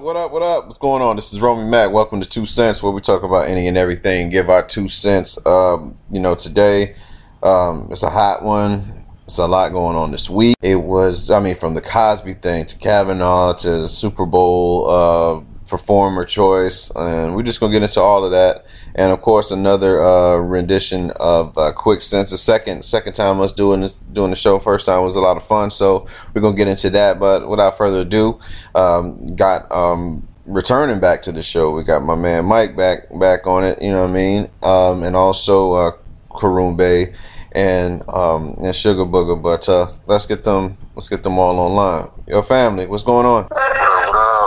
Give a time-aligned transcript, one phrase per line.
[0.00, 0.32] What up?
[0.32, 0.64] What up?
[0.64, 1.16] What's going on?
[1.16, 1.92] This is Romey Mak.
[1.92, 4.30] Welcome to Two Sense, where we talk about any and everything.
[4.30, 5.38] Give our two cents.
[5.44, 6.96] Um, you know, today
[7.42, 9.04] um, it's a hot one.
[9.26, 10.56] It's a lot going on this week.
[10.62, 15.51] It was, I mean, from the Cosby thing to Kavanaugh to the Super Bowl uh,
[15.72, 18.66] performer choice, and we're just gonna get into all of that.
[18.94, 22.30] And of course, another uh, rendition of uh, Quick Sense.
[22.30, 24.58] The second second time us doing this doing the show.
[24.58, 27.18] First time was a lot of fun, so we're gonna get into that.
[27.18, 28.38] But without further ado,
[28.74, 31.70] um, got um, returning back to the show.
[31.70, 33.80] We got my man Mike back back on it.
[33.80, 34.50] You know what I mean?
[34.62, 35.92] Um, and also uh,
[36.32, 37.14] Karumbe
[37.52, 39.40] and um, and Sugar Booger.
[39.40, 42.10] But uh, let's get them let's get them all online.
[42.28, 43.48] Your family, what's going on?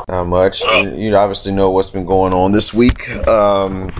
[0.07, 0.61] Not much.
[0.61, 3.09] You, obviously know what's been going on this week.
[3.27, 3.91] Um,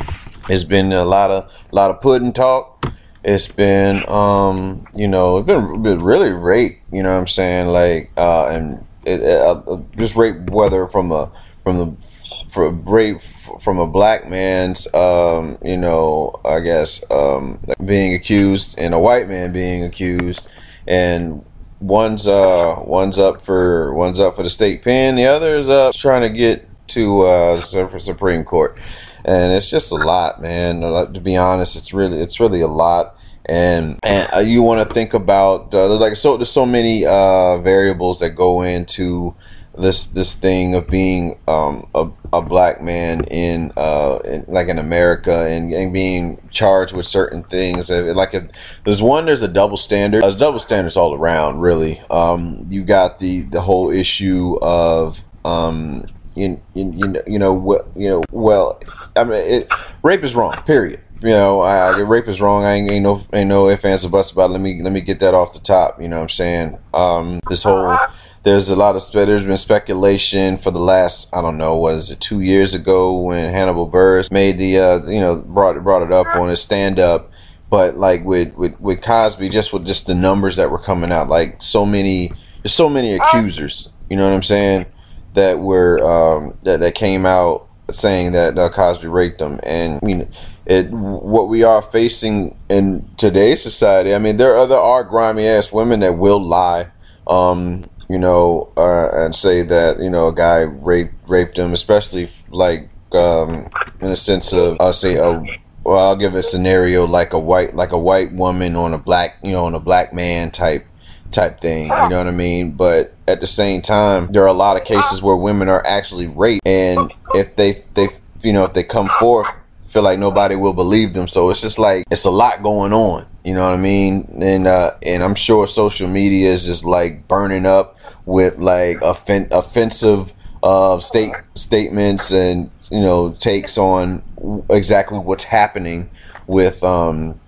[0.47, 2.85] it's been a lot of a lot of pudding talk.
[3.23, 6.79] It's been um, you know, it's been, been really rape.
[6.91, 7.67] You know what I'm saying?
[7.67, 11.31] Like uh, and it, uh, just rape whether from a
[11.63, 12.05] from the
[12.49, 13.21] for rape
[13.59, 19.27] from a black man's um, you know I guess um, being accused and a white
[19.27, 20.47] man being accused
[20.87, 21.43] and
[21.87, 25.93] one's uh one's up for one's up for the state pen the other is up
[25.93, 28.79] trying to get to uh Supreme Court
[29.25, 30.81] and it's just a lot, man.
[30.81, 34.93] To be honest, it's really it's really a lot, and and uh, you want to
[34.93, 39.35] think about uh, like so there's so many uh, variables that go into
[39.77, 44.79] this this thing of being um, a, a black man in, uh, in like in
[44.79, 47.89] America and, and being charged with certain things.
[47.89, 48.43] Like if
[48.85, 50.23] there's one, there's a double standard.
[50.23, 52.01] There's double standards all around, really.
[52.09, 58.09] Um, you got the the whole issue of um, you, you, you know what you
[58.09, 58.81] know well
[59.15, 62.73] I mean it, rape is wrong period you know I, I, rape is wrong I
[62.73, 64.53] ain't, ain't no ain't no ifs ands or buts about it.
[64.53, 67.39] let me let me get that off the top you know what I'm saying um,
[67.47, 67.97] this whole
[68.45, 72.21] there's a lot of there's been speculation for the last I don't know was it
[72.21, 76.27] two years ago when Hannibal Buress made the uh, you know brought brought it up
[76.27, 77.31] on his stand up
[77.69, 81.27] but like with, with with Cosby just with just the numbers that were coming out
[81.27, 82.31] like so many
[82.63, 84.85] there's so many accusers you know what I'm saying
[85.33, 90.05] that were um, that that came out saying that uh, Cosby raped them, and I
[90.05, 90.27] mean,
[90.65, 94.13] it what we are facing in today's society.
[94.13, 96.87] I mean, there are there are grimy ass women that will lie,
[97.27, 102.29] um, you know, uh, and say that you know a guy raped raped them, especially
[102.49, 103.69] like um,
[104.01, 105.43] in a sense of I'll say a
[105.83, 109.37] well, I'll give a scenario like a white like a white woman on a black
[109.43, 110.85] you know on a black man type
[111.31, 111.85] type thing.
[111.85, 112.71] You know what I mean?
[112.71, 116.27] But at the same time, there are a lot of cases where women are actually
[116.27, 118.09] raped, and if they they
[118.41, 119.47] you know if they come forth,
[119.87, 121.27] feel like nobody will believe them.
[121.27, 123.25] So it's just like it's a lot going on.
[123.43, 124.39] You know what I mean?
[124.41, 127.94] And uh, and I'm sure social media is just like burning up
[128.25, 130.33] with like offen- offensive
[130.63, 134.23] uh, state statements and you know takes on
[134.69, 136.09] exactly what's happening
[136.47, 137.39] with um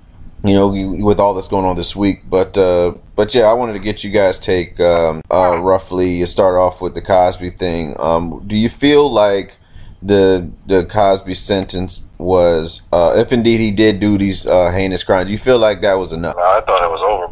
[0.43, 0.67] you know,
[1.03, 2.29] with all that's going on this week.
[2.29, 6.55] But uh, but yeah, I wanted to get you guys take um, uh, roughly start
[6.55, 7.95] off with the Cosby thing.
[7.99, 9.57] Um, do you feel like
[10.01, 15.27] the the Cosby sentence was, uh, if indeed he did do these uh, heinous crimes,
[15.27, 16.35] do you feel like that was enough?
[16.37, 17.26] I thought it was overboard.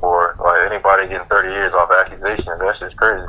[0.76, 3.28] Like anybody getting thirty years off accusations, that's just crazy.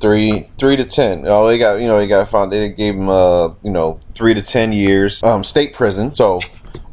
[0.00, 1.24] Three, three to ten.
[1.26, 2.52] Oh, he got, you know, he got found.
[2.52, 6.12] They gave him, uh, you know, three to ten years, um, state prison.
[6.14, 6.40] So,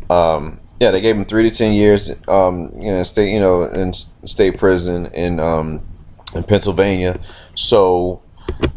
[0.10, 3.64] um, yeah, they gave him three to ten years, um, you know, state, you know,
[3.64, 5.82] in state prison in um,
[6.34, 7.20] in Pennsylvania.
[7.56, 8.22] So,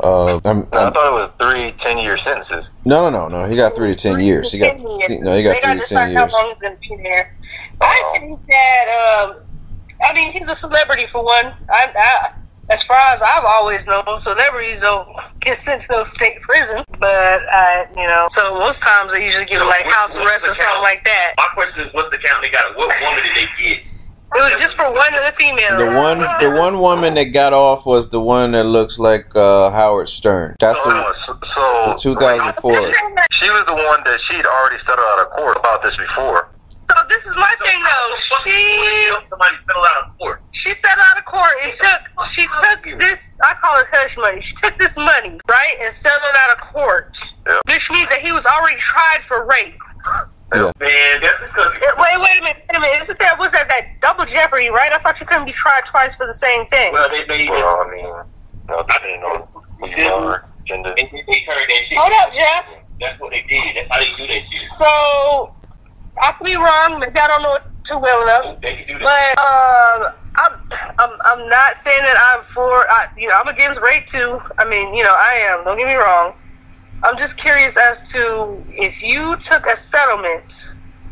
[0.03, 2.73] uh, I'm, I'm, i thought it was three 10 year sentences.
[2.85, 3.49] No, no, no, no.
[3.49, 4.51] He got three to ten three years.
[4.51, 5.23] To he got years.
[5.23, 6.33] no, he got they three to ten years.
[6.33, 7.37] How long he's gonna be there?
[7.81, 9.29] I think that.
[9.29, 9.45] Um,
[10.03, 11.47] I mean, he's a celebrity for one.
[11.69, 12.33] I, I
[12.71, 15.09] as far as I've always known, celebrities don't
[15.41, 16.85] get sent to no state prison.
[16.99, 20.55] But I, you know, so most times they usually give them like house arrest or
[20.55, 21.35] something like that.
[21.37, 22.77] My question is, what's the count they got?
[22.77, 23.83] What woman did they get?
[24.37, 25.79] It was just for one of the females.
[25.79, 29.71] The one, the one woman that got off was the one that looks like uh,
[29.71, 30.57] Howard Stern.
[30.59, 32.73] That's the, so, so the 2004.
[33.31, 36.49] She was the one that she'd already settled out of court about this before.
[36.91, 38.15] So this is my so thing though.
[38.17, 40.43] She somebody settled out of court.
[40.51, 44.41] She settled out of court and took she took this I call it hush money.
[44.41, 47.35] She took this money, right, and settled out of court.
[47.47, 47.61] Yeah.
[47.67, 49.75] Which means that he was already tried for rape.
[50.53, 50.71] Yeah.
[50.79, 51.89] Man, that's disgusting.
[51.97, 53.03] Wait, wait a minute, wait a minute.
[53.03, 54.93] Isn't that was that that double jeopardy, right?
[54.93, 56.93] I thought you couldn't be tried twice for the same thing.
[56.93, 58.05] Well, they made well, I mean,
[58.69, 59.49] no, depending on
[59.81, 60.93] who gender.
[60.97, 61.99] They, they turned that shit.
[61.99, 62.81] Hold up, Jeff.
[63.01, 63.77] That's what they did.
[63.77, 64.63] That's how they do that shit.
[64.63, 65.55] So
[66.23, 67.01] I could be wrong.
[67.01, 68.57] Maybe I don't know it too well enough.
[68.63, 70.53] But um, I'm,
[70.99, 72.87] I'm I'm not saying that I'm for.
[72.91, 74.41] I, you know, I'm against rape too.
[74.59, 75.65] I mean, you know, I am.
[75.65, 76.35] Don't get me wrong.
[77.05, 80.53] I'm just curious as to if you took a settlement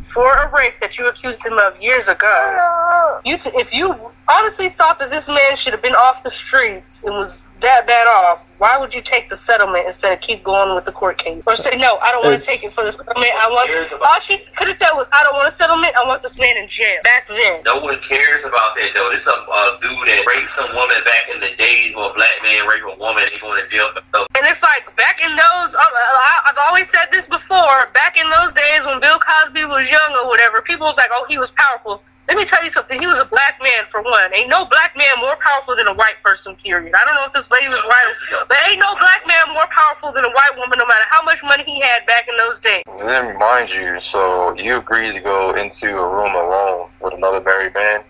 [0.01, 3.21] for a rape that you accused him of years ago.
[3.25, 7.03] You, t- if you honestly thought that this man should have been off the streets
[7.03, 10.75] and was that bad off, why would you take the settlement instead of keep going
[10.75, 11.43] with the court case?
[11.47, 13.31] Or say, no, I don't want to take it for the settlement.
[13.39, 13.71] I want.
[14.03, 15.95] All she could have said was, I don't want a settlement.
[15.95, 16.99] I want this man in jail.
[17.05, 17.63] Back then.
[17.65, 19.11] No one cares about that though.
[19.13, 22.35] This a uh, dude that raped some woman back in the days when a black
[22.43, 24.27] man raped a woman and he going to jail for stuff.
[24.35, 27.91] And it's like back in those, I- I- I've always said this before.
[27.95, 31.27] Back in those days when Bill Cosby was young or whatever, people was like, "Oh,
[31.29, 32.99] he was powerful." Let me tell you something.
[33.01, 34.35] He was a black man for one.
[34.35, 36.55] Ain't no black man more powerful than a white person.
[36.57, 36.95] Period.
[36.95, 38.13] I don't know if this lady was right,
[38.49, 41.43] but ain't no black man more powerful than a white woman, no matter how much
[41.43, 42.83] money he had back in those days.
[43.01, 47.75] Then mind you, so you agreed to go into a room alone with another married
[47.75, 48.05] man.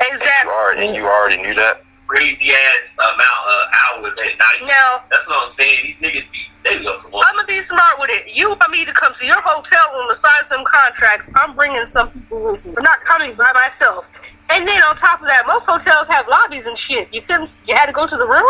[0.00, 0.52] You Exactly.
[0.52, 1.84] already, and you already knew that.
[2.12, 4.68] Crazy ass amount of hours at night.
[4.68, 5.78] Now, That's what I'm saying.
[5.82, 8.36] These niggas be they be on some I'm gonna be smart with it.
[8.36, 11.30] You want me to come to your hotel room to sign some contracts.
[11.36, 12.74] I'm bringing some people with me.
[12.76, 14.10] I'm not coming by myself.
[14.50, 17.08] And then on top of that, most hotels have lobbies and shit.
[17.14, 17.56] You couldn't.
[17.64, 18.44] You had to go to the room.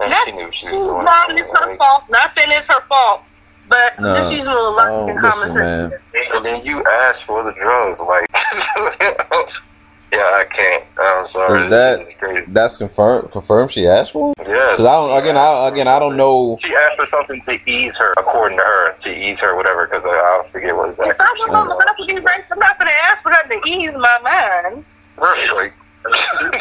[0.00, 1.30] And That's she knew she was she's doing not.
[1.30, 2.02] It's her Like, fault.
[2.10, 3.22] Not saying it's her fault,
[3.70, 4.16] but No.
[4.16, 5.94] just using a little logic Oh, and common sense.
[6.34, 8.26] And then you asked for the drugs, like.
[10.12, 10.84] yeah, I can't.
[11.00, 11.58] I'm sorry.
[11.62, 12.44] Is This that- shit is crazy.
[12.48, 13.30] That's confirmed.
[13.30, 13.72] Confirmed.
[13.72, 14.32] She asked for.
[14.38, 14.72] Yes.
[14.72, 15.10] Because I don't.
[15.10, 16.56] she Again, asked I for again I don't know.
[16.58, 19.86] She asked for something to ease her, according to her, to ease her, whatever.
[19.86, 21.00] Because I, I forget what If.
[21.00, 23.60] I'm she gonna was have to be raped, I'm not gonna ask for that to
[23.68, 24.84] ease my mind.
[25.18, 25.72] Right, like,
[26.06, 26.52] I'm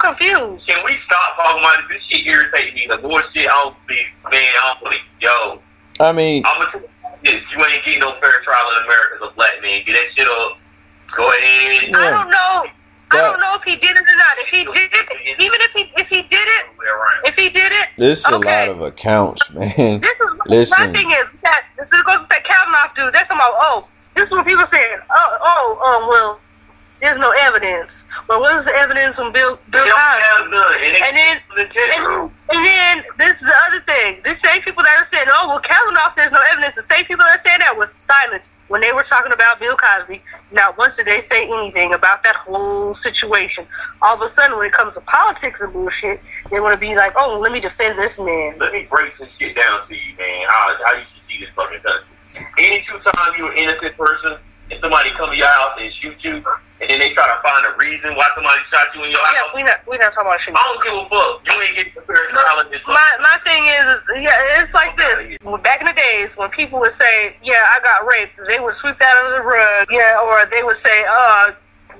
[0.00, 0.68] confused.
[0.68, 1.92] Can we stop talking about this?
[1.92, 2.86] This shit irritates me.
[2.88, 3.48] The bullshit.
[3.48, 4.42] I don't believe, man.
[4.42, 5.00] I don't believe.
[5.20, 5.60] Yo,
[6.00, 6.88] I mean, I'm gonna tell you
[7.32, 7.50] this.
[7.52, 9.82] You ain't getting no fair trial in America as a black man.
[9.86, 10.58] Get that shit up.
[11.16, 11.88] Go ahead.
[11.90, 11.98] Yeah.
[11.98, 12.64] I don't know.
[13.12, 14.38] I don't know if he did it or not.
[14.38, 16.66] If he did it, even if he if he did it,
[17.24, 20.00] if he did it, this is a lot of accounts, man.
[20.00, 20.92] This is Listen.
[20.92, 23.12] my thing is that this is goes with that Kavanaugh dude.
[23.12, 24.98] That's about oh, this is what people saying.
[25.10, 26.40] Oh, oh, oh, well,
[27.00, 28.06] there's no evidence.
[28.28, 30.56] Well, what is the evidence on Bill Bill Cosby?
[31.02, 34.20] And, then, and, and then this is the other thing.
[34.24, 37.24] The same people that are saying, "Oh, well, Kavanaugh, there's no evidence." The same people
[37.24, 40.22] that are saying that was silent when they were talking about Bill Cosby.
[40.50, 43.66] Not once did they say anything about that whole situation.
[44.00, 46.94] All of a sudden, when it comes to politics and bullshit, they want to be
[46.94, 50.16] like, "Oh, let me defend this man." Let me break some shit down to you,
[50.16, 50.46] man.
[50.48, 52.46] How, how you should see this fucking country.
[52.56, 54.38] Any two time you're an innocent person
[54.78, 56.42] somebody come to your house and shoot you,
[56.80, 59.34] and then they try to find a reason why somebody shot you in your house.
[59.34, 60.54] Yeah, we not we not talking about shit.
[60.54, 61.46] I don't give a fuck.
[61.46, 64.74] You ain't getting a fair trial in this My my thing is, is yeah, it's
[64.74, 65.24] like this.
[65.62, 68.98] Back in the days, when people would say, "Yeah, I got raped," they would sweep
[68.98, 69.88] that under the rug.
[69.90, 71.52] Yeah, or they would say, "Uh."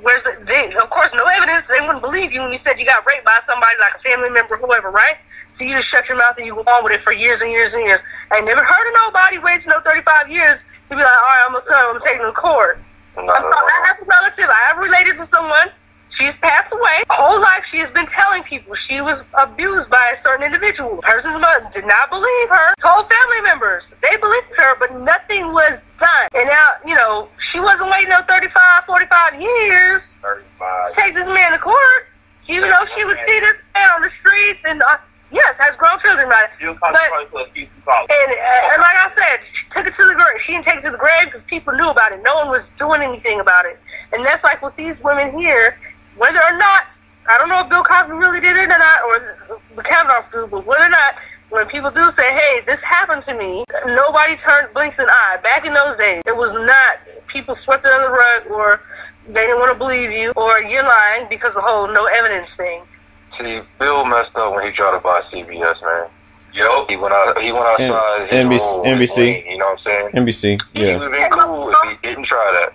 [0.03, 0.37] Where's the?
[0.45, 1.69] They, of course, no evidence.
[1.69, 4.31] They wouldn't believe you when you said you got raped by somebody like a family
[4.31, 5.17] member, whoever, right?
[5.53, 7.53] So you just shut your mouth and you go on with it for years and
[7.53, 8.03] years and years.
[8.33, 11.55] I never heard of nobody waiting no 35 years to be like, all right, I'm
[11.55, 12.81] a son, I'm taking to court.
[13.17, 13.53] I'm, at all.
[13.53, 14.47] I have a relative.
[14.49, 15.69] I have related to someone.
[16.13, 17.05] She's passed away.
[17.09, 20.99] Whole life she has been telling people she was abused by a certain individual.
[21.01, 22.75] Person's mother did not believe her.
[22.79, 26.29] Told family members they believed her, but nothing was done.
[26.35, 31.53] And now, you know, she wasn't waiting no 35, 45 years to take this man
[31.53, 32.07] to court.
[32.49, 34.99] Even though she would see this man on the streets and, uh,
[35.31, 36.51] yes, has grown children, right?
[36.61, 38.11] You But- probably put a few calls.
[38.11, 40.39] And, uh, and like I said, she took it to the grave.
[40.41, 42.21] She didn't take it to the grave because people knew about it.
[42.23, 43.81] No one was doing anything about it.
[44.13, 45.79] And that's like with these women here,
[46.23, 46.97] whether or not,
[47.29, 50.47] I don't know if Bill Cosby really did it or not, or the Kavanaugh do,
[50.47, 51.19] but whether or not,
[51.51, 55.39] when people do say, hey, this happened to me, nobody turned, blinks an eye.
[55.43, 58.81] Back in those days, it was not, people swept it under the rug, or
[59.27, 62.55] they didn't want to believe you, or you're lying because of the whole no evidence
[62.55, 62.83] thing.
[63.31, 66.09] See, Bill messed up when he tried to buy CBS, man.
[66.55, 67.41] Yo, He went out.
[67.41, 68.21] He went outside.
[68.23, 69.17] N- his NBC role was NBC.
[69.17, 70.09] lane, you know what I'm saying?
[70.13, 70.61] NBC.
[70.75, 70.85] Yeah.
[70.85, 72.75] He would have been cool if he didn't try that.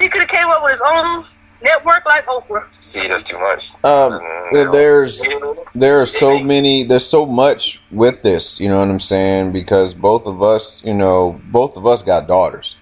[0.00, 1.22] He could have came up with his own
[1.62, 2.66] network like Oprah.
[2.80, 3.74] See, that's too much.
[3.84, 4.20] Um,
[4.52, 5.22] Mm, there's
[5.74, 6.84] there are so many.
[6.84, 8.58] There's so much with this.
[8.60, 9.52] You know what I'm saying?
[9.52, 12.76] Because both of us, you know, both of us got daughters.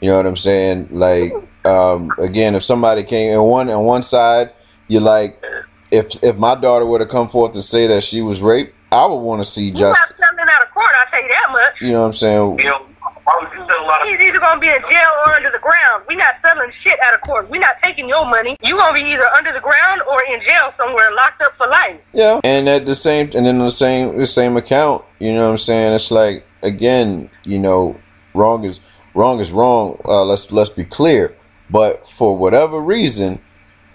[0.00, 0.88] You know what I'm saying?
[0.90, 1.32] Like,
[1.64, 4.52] um, again, if somebody came on one on one side,
[4.88, 5.42] you're like,
[5.90, 9.06] if if my daughter were to come forth and say that she was raped, I
[9.06, 10.16] would want to see He's not justice.
[10.26, 11.82] coming out of court, I'll tell you that much.
[11.82, 12.58] You know what I'm saying?
[12.58, 12.86] you know,
[13.26, 15.50] I was just selling a lot of He's either gonna be in jail or under
[15.50, 16.04] the ground.
[16.10, 17.48] We're not selling shit out of court.
[17.48, 18.56] We're not taking your money.
[18.62, 22.00] You gonna be either under the ground or in jail somewhere, locked up for life.
[22.12, 25.52] Yeah, and at the same, and then the same the same account, you know what
[25.52, 25.92] I'm saying?
[25.94, 27.98] It's like again, you know,
[28.34, 28.80] wrong is
[29.14, 30.00] wrong is wrong.
[30.04, 31.34] Uh, let's let's be clear.
[31.70, 33.40] But for whatever reason,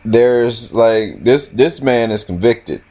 [0.04, 2.82] there's like this this man is convicted.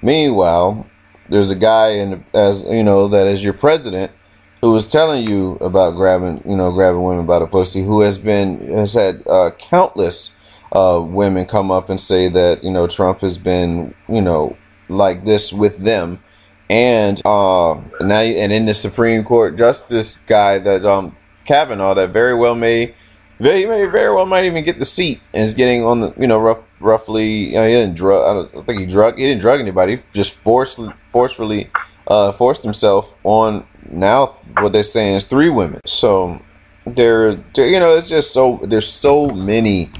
[0.00, 0.86] Meanwhile,
[1.28, 4.12] there's a guy in as you know that is your president
[4.60, 8.18] who was telling you about grabbing, you know, grabbing women by the pussy, who has
[8.18, 10.34] been has had uh, countless
[10.72, 14.56] uh, women come up and say that you know Trump has been, you know,
[14.88, 16.22] like this with them,
[16.68, 22.34] and uh, now and in the Supreme Court justice guy that um Kavanaugh that very
[22.34, 22.94] well may
[23.40, 26.26] very may very well might even get the seat and is getting on the you
[26.26, 29.40] know rough roughly you know, he didn't drug I don't think he drug he didn't
[29.40, 31.70] drug anybody he just forcefully forcefully
[32.08, 34.26] uh, forced himself on now
[34.58, 35.80] what they're saying is three women.
[35.86, 36.40] So
[36.86, 39.90] there you know it's just so there's so many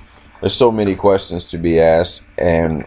[0.41, 2.87] there's so many questions to be asked and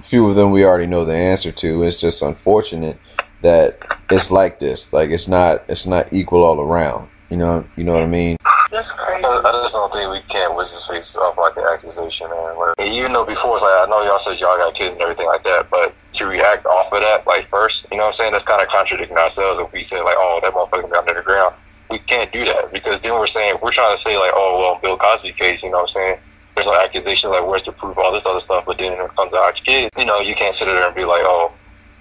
[0.00, 1.82] few of them we already know the answer to.
[1.82, 2.98] It's just unfortunate
[3.42, 3.78] that
[4.10, 4.92] it's like this.
[4.92, 7.08] Like it's not it's not equal all around.
[7.30, 8.36] You know you know what i mean
[8.72, 9.22] That's crazy.
[9.22, 12.30] I I just don't think we can't whiz his uh, face off like an accusation,
[12.30, 12.56] man.
[12.56, 15.26] Like, even though before it's like I know y'all said y'all got kids and everything
[15.26, 18.32] like that, but to react off of that, like first, you know what I'm saying?
[18.32, 21.22] That's kind of contradicting ourselves if we say like, oh, that motherfucker got under the
[21.22, 21.54] ground.
[21.90, 24.80] We can't do that because then we're saying we're trying to say like, oh, well,
[24.80, 26.18] Bill Cosby case, you know what I'm saying?
[26.56, 28.64] There's no accusation, like where's the proof, all this other stuff.
[28.66, 30.96] But then when it comes to our kid, you know, you can't sit there and
[30.96, 31.52] be like, oh,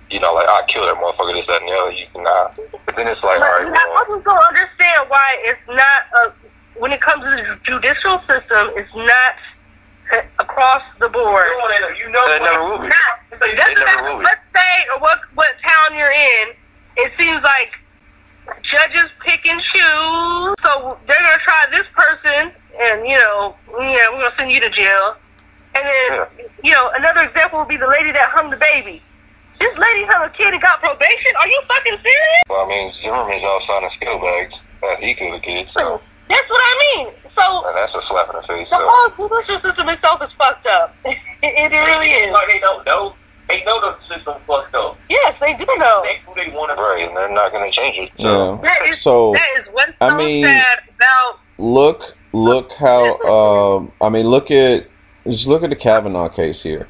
[0.09, 1.91] you know, like I killed that motherfucker, this, that, and the other.
[1.91, 2.59] You cannot.
[2.85, 5.77] But then it's like, all right, But well, I just don't understand why it's not
[6.25, 6.33] a,
[6.77, 9.55] when it comes to the judicial system, it's not
[10.13, 11.47] uh, across the board.
[11.47, 12.87] You know, you know that never will be.
[12.87, 13.49] Not.
[13.49, 16.49] It doesn't matter what state or what what town you're in.
[16.97, 17.83] It seems like
[18.61, 20.55] judges pick and choose.
[20.59, 24.69] So they're gonna try this person, and you know, yeah, we're gonna send you to
[24.69, 25.15] jail.
[25.73, 29.01] And then, you know, another example would be the lady that hung the baby.
[29.59, 31.31] This lady hung a kid and got probation.
[31.39, 32.41] Are you fucking serious?
[32.49, 36.49] well, I mean, Zimmerman's out signing Skittles bags that he killed a kid, so That's
[36.49, 37.13] what I mean.
[37.25, 38.69] So and that's a slap in the face.
[38.69, 38.83] the So.
[38.89, 40.95] whole judicial system itself is fucked up.
[41.05, 42.31] it, it really is.
[42.33, 43.13] Like they don't know.
[43.49, 44.97] They know the system's fucked up.
[45.09, 46.01] Yes, they do know.
[46.03, 48.11] They who they want to Right, and they're not going to change it.
[48.15, 53.19] So, yeah That is so that is what's I mean- sad about look look how
[53.23, 54.87] um i mean look at
[55.27, 56.87] just look at the kavanaugh case here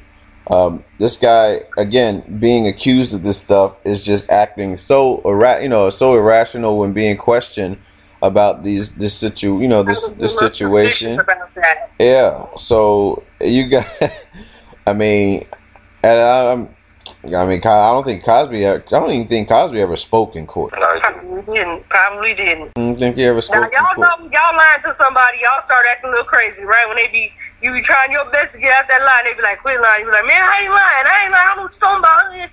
[0.50, 5.68] um this guy again being accused of this stuff is just acting so ira- you
[5.68, 7.76] know so irrational when being questioned
[8.22, 11.90] about these this situ you know this this situation suspicious about that.
[11.98, 13.86] yeah so you got
[14.86, 15.44] i mean
[16.02, 16.68] and i'm
[17.24, 18.66] I mean, I don't think Cosby.
[18.66, 20.74] I don't even think Cosby ever spoke in court.
[20.78, 21.88] no, Probably didn't.
[21.88, 22.72] Probably didn't.
[22.76, 23.98] I don't think he ever Now spoke in y'all court.
[24.20, 26.84] know y'all lying to somebody, y'all start acting a little crazy, right?
[26.88, 29.42] When they be you be trying your best to get out that line, they be
[29.42, 30.00] like, quit lying.
[30.00, 31.06] You be like, man, I ain't lying.
[31.06, 31.48] I ain't lying.
[31.48, 32.50] I know what you're talking about.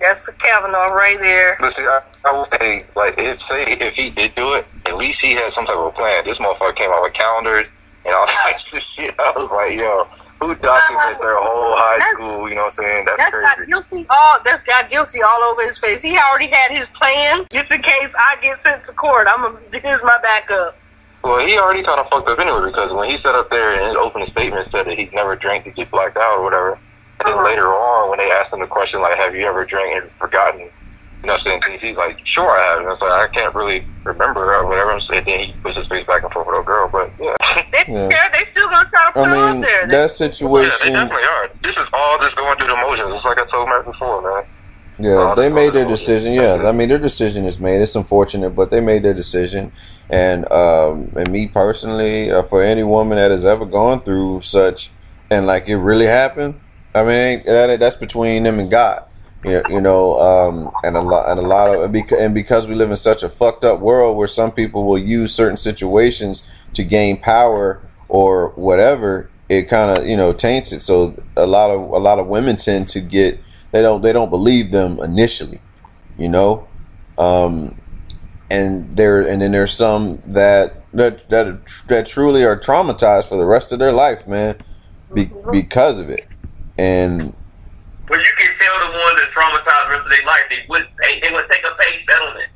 [0.00, 1.56] That's the Kavanaugh right there.
[1.60, 4.96] But see, I, I will say, like, if say if he did do it, at
[4.96, 6.24] least he had some type of plan.
[6.24, 7.70] This motherfucker came out with calendars
[8.04, 9.14] and all types of shit.
[9.18, 10.06] I was like, yo,
[10.40, 12.48] who documents their whole high school?
[12.48, 13.04] You know what I'm saying?
[13.06, 13.70] That's That's got crazy.
[13.70, 16.02] guilty all that's got guilty all over his face.
[16.02, 19.26] He already had his plan just in case I get sent to court.
[19.28, 20.76] I'm gonna here's my backup.
[21.24, 23.84] Well, he already kind of fucked up anyway because when he sat up there in
[23.86, 26.72] his opening statement said that he's never drank to get blacked out or whatever.
[27.20, 27.44] And then Uh-huh.
[27.44, 30.70] later on, when they asked him the question like, "Have you ever drank and forgotten?"
[31.22, 33.54] You know, since he's, he's like, "Sure, I have." And I was like, "I can't
[33.54, 36.62] really remember or whatever." And then he puts his face back and forth with a
[36.62, 37.34] girl, but yeah.
[37.72, 38.08] They Yeah.
[38.10, 38.28] yeah.
[38.32, 39.86] they still gonna try to put I it out mean, there.
[39.86, 40.92] that Yeah, they situation.
[40.92, 41.50] definitely are.
[41.62, 43.14] This is all just going through the motions.
[43.14, 44.44] It's like I told Matt before, man.
[44.98, 46.32] Yeah, they made their decision.
[46.34, 46.62] Yeah.
[46.66, 47.80] I mean their decision is made.
[47.80, 49.72] It's unfortunate, but they made their decision.
[50.10, 54.90] And um, and me personally, uh, for any woman that has ever gone through such,
[55.30, 56.60] and like it really happened,
[56.94, 59.04] I mean that, that's between them and God.
[59.44, 62.90] You, you know, um, and a lot and a lot of and because we live
[62.90, 67.18] in such a fucked up world where some people will use certain situations to gain
[67.18, 70.80] power or whatever, it kind of you know taints it.
[70.82, 73.40] So a lot of a lot of women tend to get
[73.72, 75.60] they don't they don't believe them initially,
[76.18, 76.68] you know,
[77.18, 77.80] um,
[78.50, 83.46] and there and then there's some that that that that truly are traumatized for the
[83.46, 84.56] rest of their life, man,
[85.14, 86.26] be, because of it,
[86.78, 87.34] and
[88.06, 90.90] But you can tell the ones that traumatized the rest of their life, they wouldn't
[90.98, 92.48] pay, they would take a pay settlement.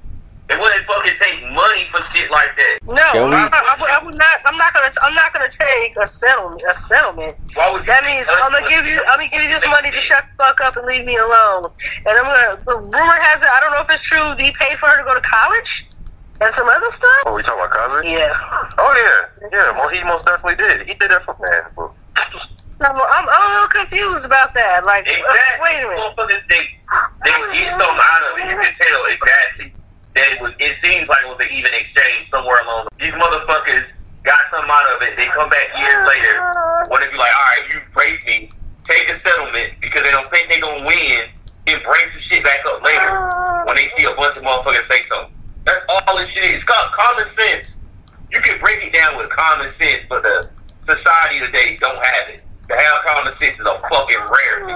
[0.47, 2.77] They wouldn't fucking take money for shit like that.
[2.85, 4.41] No, Can I, I, would- I would not.
[4.45, 4.93] I'm not gonna.
[5.01, 6.63] I'm not gonna take a settlement.
[6.69, 7.35] A settlement.
[7.55, 9.01] Why would you That means I'm gonna give you.
[9.09, 11.71] I'm gonna give you this money to shut the fuck up and leave me alone.
[12.05, 12.61] And I'm gonna.
[12.67, 13.49] The rumor has it.
[13.49, 14.35] I don't know if it's true.
[14.37, 15.89] Did he pay for her to go to college
[16.43, 17.11] and some other stuff?
[17.25, 18.11] Oh, we talking about Cosby?
[18.11, 18.37] Yeah.
[18.77, 18.93] Oh
[19.41, 19.71] yeah, yeah.
[19.81, 20.87] Well, he most definitely did.
[20.87, 21.89] He did that for man.
[22.93, 24.85] Well, I'm, I'm, a little confused about that.
[24.85, 25.65] Like, uh, Exactly.
[25.65, 26.05] wait a minute.
[26.05, 26.69] Motherfuckers, they
[27.25, 28.45] they get something out of it.
[28.53, 29.73] You can tell exactly
[30.13, 30.53] that it was.
[30.61, 32.93] It seems like it was an even exchange somewhere along.
[33.01, 33.97] These motherfuckers
[34.29, 35.17] got something out of it.
[35.17, 36.45] They come back years later
[36.93, 38.51] when they you like, "All right, you raped me.
[38.85, 41.25] Take a settlement because they don't think they're gonna win.
[41.67, 43.09] And bring some shit back up later
[43.65, 45.33] when they see a bunch of motherfuckers say something."
[45.65, 46.57] That's all all this shit is.
[46.57, 47.79] It's called common sense.
[48.31, 50.51] You can break it down with common sense, but the
[50.83, 52.44] society today don't have it.
[52.69, 54.73] To have common sense is a fucking rarity.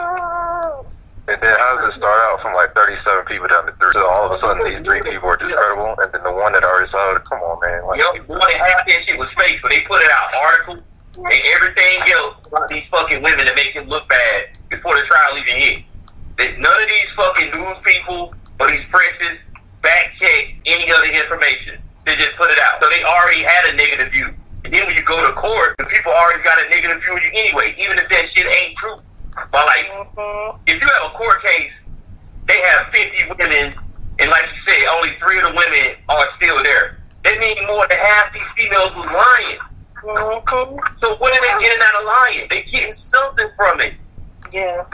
[1.29, 3.93] And then how does it start out from like 37 people down to three?
[3.93, 6.53] So all of a sudden these three people are just credible, and then the one
[6.53, 7.87] that already saw it, come on, man.
[7.87, 10.81] Like, Yep, more than half that shit was fake, but they put it out article
[11.17, 15.37] and everything else about these fucking women to make him look bad before the trial
[15.37, 15.83] even hit.
[16.39, 19.45] That none of these fucking news people or these presses
[19.83, 21.75] back check any other information.
[22.07, 22.81] They just put it out.
[22.81, 24.35] So they already had a negative view.
[24.69, 27.23] And then when you go to court, the people always got a negative view of
[27.23, 29.01] you anyway, even if that shit ain't true.
[29.51, 30.59] But like, mm-hmm.
[30.67, 31.83] if you have a court case,
[32.47, 33.73] they have 50 women,
[34.19, 36.99] and like you said, only three of the women are still there.
[37.25, 39.59] That means more than half these females was lying.
[40.05, 40.95] Mm-hmm.
[40.97, 42.47] So what are they getting out of lying?
[42.51, 43.95] They getting something from it.
[44.53, 44.85] Yeah.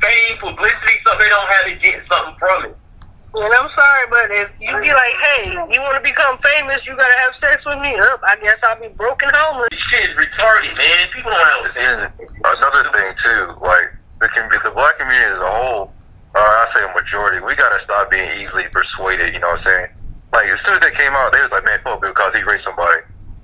[0.00, 2.76] Fame, publicity, something they don't have to get something from it.
[3.36, 6.94] And I'm sorry, but if you be like, hey, you want to become famous, you
[6.96, 7.94] gotta have sex with me.
[7.98, 9.68] Up, I guess I'll be broken homeless.
[9.70, 11.08] This shit is retarded, man.
[11.10, 12.12] People don't have sense.
[12.44, 15.90] another thing too, like the com- the black community as a whole,
[16.34, 19.34] or I say a majority, we gotta stop being easily persuaded.
[19.34, 19.86] You know what I'm saying?
[20.32, 22.44] Like as soon as they came out, they was like, "Man, fuck Bill Cosby, he
[22.44, 23.02] raped somebody."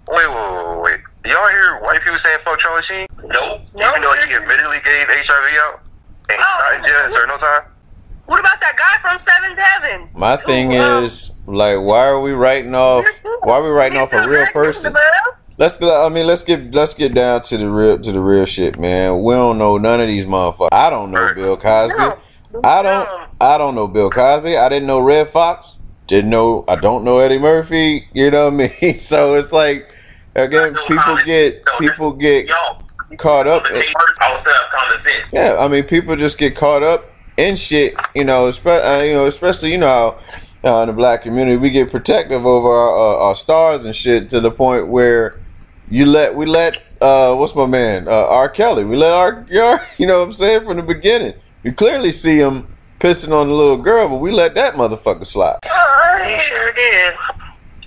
[0.09, 1.00] Wait, wait, wait, wait, wait.
[1.35, 3.06] Y'all hear white people saying "fuck Charlie Sheen"?
[3.26, 3.62] Nope.
[3.75, 4.35] No, Even though he seriously.
[4.38, 5.82] admittedly gave HIV out
[6.30, 6.59] and he's Oh.
[6.62, 7.62] not in jail and served no time.
[8.31, 10.09] What about that guy from Seventh Heaven?
[10.15, 13.05] My thing um, is like, why are we writing off?
[13.43, 14.95] Why are we writing off a real person?
[15.57, 18.79] Let's I mean let's get let's get down to the real to the real shit,
[18.79, 19.25] man.
[19.25, 20.69] We don't know none of these motherfuckers.
[20.71, 21.99] I don't know Bill Cosby.
[21.99, 22.19] No.
[22.63, 23.09] I don't
[23.41, 24.57] I don't know Bill Cosby.
[24.57, 25.79] I didn't know Redd Foxx.
[26.07, 28.07] Didn't know I don't know Eddie Murphy.
[28.12, 28.95] You know what I mean?
[29.01, 29.93] So it's like
[30.37, 32.49] again, people get people get
[33.19, 33.66] caught up.
[33.66, 35.33] In- thing first, also have common sense.
[35.33, 38.49] yeah, I mean, people just get caught up in shit, you know.
[38.49, 40.19] Espe- uh, you know, especially you know,
[40.64, 43.95] how, uh, in the black community, we get protective over our, uh, our stars and
[43.97, 45.40] shit to the point where
[45.88, 48.49] you let we let uh, what's my man uh, R.
[48.49, 49.47] Kelly, we let R.
[49.55, 51.35] R- You know what I'm saying from the beginning.
[51.62, 52.66] You clearly see him
[53.01, 55.59] pissing on the little girl, but we let that motherfucker slide.
[56.31, 57.12] He sure did.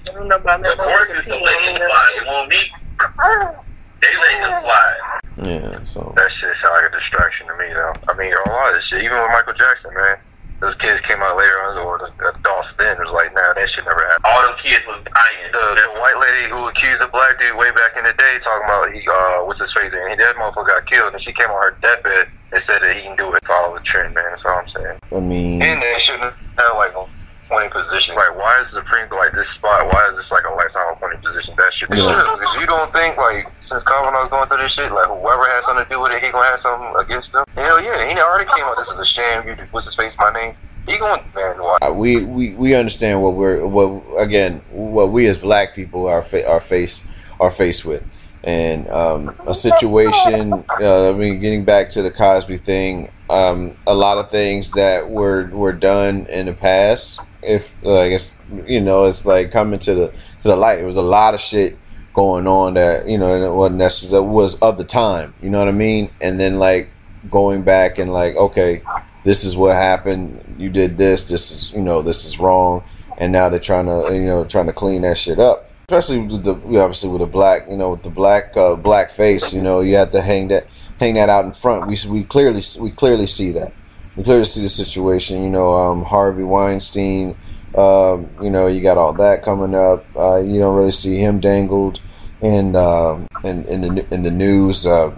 [0.09, 0.79] I don't know about The that.
[0.79, 2.13] court system let him slide.
[2.17, 2.57] It won't me.
[4.01, 5.19] They let him slide.
[5.37, 7.93] Yeah, so That shit sound like a distraction to me, though.
[8.07, 10.17] I mean, a lot of this shit, even with Michael Jackson, man.
[10.61, 13.83] Those kids came out later on, or the adults then was like, nah, that shit
[13.83, 14.23] never happened.
[14.23, 15.51] All them kids was dying.
[15.51, 18.63] The, the white lady who accused the black dude way back in the day, talking
[18.63, 21.51] about he, uh, what's his face, and he, that motherfucker got killed, and she came
[21.51, 23.43] on her deathbed and said that he can do it.
[23.45, 24.23] Follow the trend, man.
[24.29, 24.97] That's all I'm saying.
[25.11, 27.05] I mean, And they shouldn't have like a
[27.53, 28.15] appointing position.
[28.15, 29.85] Like, why is the Supreme Court like this spot?
[29.87, 31.55] Why is this like a lifetime appointing position?
[31.57, 31.89] That shit.
[31.89, 32.35] be Yeah.
[32.39, 35.83] Because you don't think like since Kavanaugh's going through this shit, like whoever has something
[35.83, 37.43] to do with it, he gonna have something against them.
[37.55, 38.77] Hell yeah, he already came out.
[38.77, 39.47] This is a sham.
[39.47, 40.15] You what's his face?
[40.17, 40.53] My name.
[40.85, 41.57] He going man.
[41.57, 41.77] Why?
[41.81, 46.21] Uh, we, we we understand what we're what again what we as black people are
[46.21, 47.05] fa- are face
[47.39, 48.03] are faced with,
[48.43, 50.53] and um, a situation.
[50.79, 55.09] Uh, I mean, getting back to the Cosby thing, um, a lot of things that
[55.09, 57.19] were were done in the past.
[57.41, 58.33] If uh, I guess
[58.67, 60.07] you know, it's like coming to the
[60.41, 60.79] to the light.
[60.79, 61.77] It was a lot of shit
[62.13, 65.33] going on that you know it wasn't necessarily was of the time.
[65.41, 66.09] You know what I mean?
[66.21, 66.89] And then like
[67.29, 68.81] going back and like okay
[69.23, 70.55] this is what happened.
[70.57, 71.29] You did this.
[71.29, 72.83] This is you know this is wrong,
[73.17, 75.69] and now they're trying to you know trying to clean that shit up.
[75.89, 79.53] Especially with the obviously with the black you know with the black uh, black face.
[79.53, 80.67] You know you have to hang that
[80.99, 81.87] hang that out in front.
[81.87, 83.73] We we clearly we clearly see that.
[84.15, 85.43] We clearly see the situation.
[85.43, 87.35] You know um, Harvey Weinstein.
[87.75, 90.05] Um, you know you got all that coming up.
[90.15, 92.01] Uh, you don't really see him dangled
[92.41, 94.85] and um, in in the in the news.
[94.85, 95.15] Uh,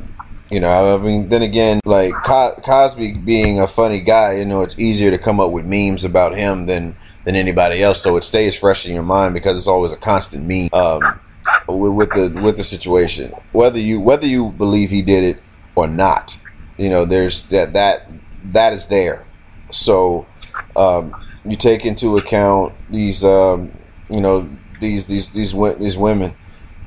[0.51, 4.61] you know, I mean, then again, like Co- Cosby being a funny guy, you know,
[4.61, 8.23] it's easier to come up with memes about him than than anybody else, so it
[8.23, 11.19] stays fresh in your mind because it's always a constant meme um,
[11.67, 13.33] with, with the with the situation.
[13.51, 15.41] Whether you whether you believe he did it
[15.73, 16.37] or not,
[16.77, 18.07] you know, there's that that
[18.43, 19.25] that is there.
[19.71, 20.27] So
[20.75, 21.15] um,
[21.45, 23.71] you take into account these, um,
[24.09, 24.49] you know,
[24.81, 26.35] these these these these women,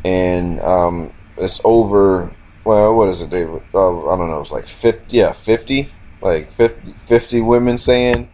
[0.04, 2.30] and um, it's over
[2.68, 3.62] well, what is it, David?
[3.72, 4.40] Uh, I don't know.
[4.42, 5.90] It's like 50, yeah, 50,
[6.20, 8.28] like 50, 50 women saying,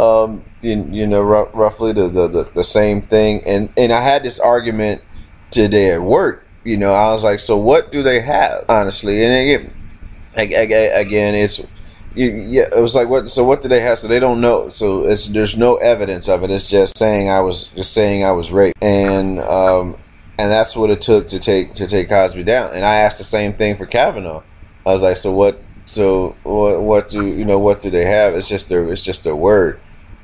[0.00, 3.42] um, you, you know, r- roughly the, the, the, the same thing.
[3.46, 5.02] And, and I had this argument
[5.50, 9.22] today at work, you know, I was like, so what do they have, honestly?
[9.22, 9.70] And
[10.34, 11.60] again, again, it's,
[12.14, 13.30] yeah, it was like what?
[13.30, 13.98] So what do they have?
[13.98, 14.68] So they don't know.
[14.68, 16.50] So it's there's no evidence of it.
[16.50, 19.96] It's just saying I was just saying I was raped, and um,
[20.38, 22.70] and that's what it took to take to take Cosby down.
[22.74, 24.42] And I asked the same thing for Kavanaugh.
[24.86, 25.60] I was like, so what?
[25.86, 26.82] So what?
[26.82, 27.58] What do you know?
[27.58, 28.34] What do they have?
[28.34, 29.80] It's just their it's just their word.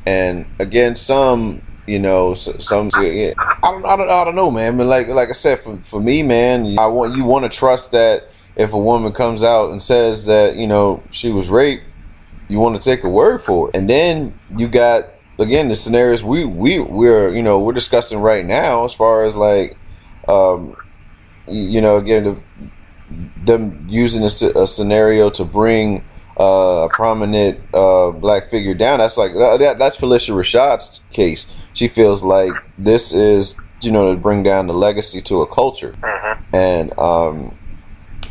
[0.07, 4.77] And again, some You know, some yeah, I don't, I don't, I don't know, man.
[4.77, 7.91] But like, like I said, for for me, man, I want you want to trust
[7.93, 8.29] that
[8.61, 11.85] if a woman comes out and says that you know she was raped,
[12.49, 15.07] you want to take a word for it, and then you got
[15.39, 19.35] again the scenarios we we we're you know we're discussing right now as far as
[19.35, 19.79] like
[20.29, 20.77] um
[21.49, 22.43] you know again the,
[23.47, 26.05] them using a, a, scenario to bring
[26.39, 28.99] uh, a prominent uh, black figure down.
[28.99, 31.47] That's like that, that's Phylicia Rashad's case.
[31.73, 35.93] She feels like this is you know to bring down the legacy to a culture.
[35.93, 36.55] Mm-hmm.
[36.55, 37.57] and um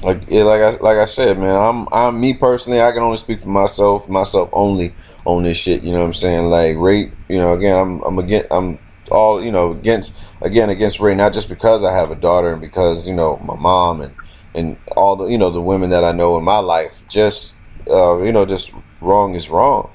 [0.02, 3.18] like yeah, like I like I said man I'm I'm me personally I can only
[3.18, 4.94] speak for myself myself only
[5.26, 5.84] on this shit.
[5.84, 6.46] You know what I'm saying?
[6.46, 7.14] Like rape.
[7.28, 8.80] You know, again, I'm I'm again I'm
[9.12, 12.62] all you know against again against rape, not just because I have a daughter and
[12.62, 14.14] because you know my mom and
[14.56, 17.04] and all the you know the women that I know in my life.
[17.08, 17.56] Just
[17.90, 19.90] uh, you know, just wrong is wrong.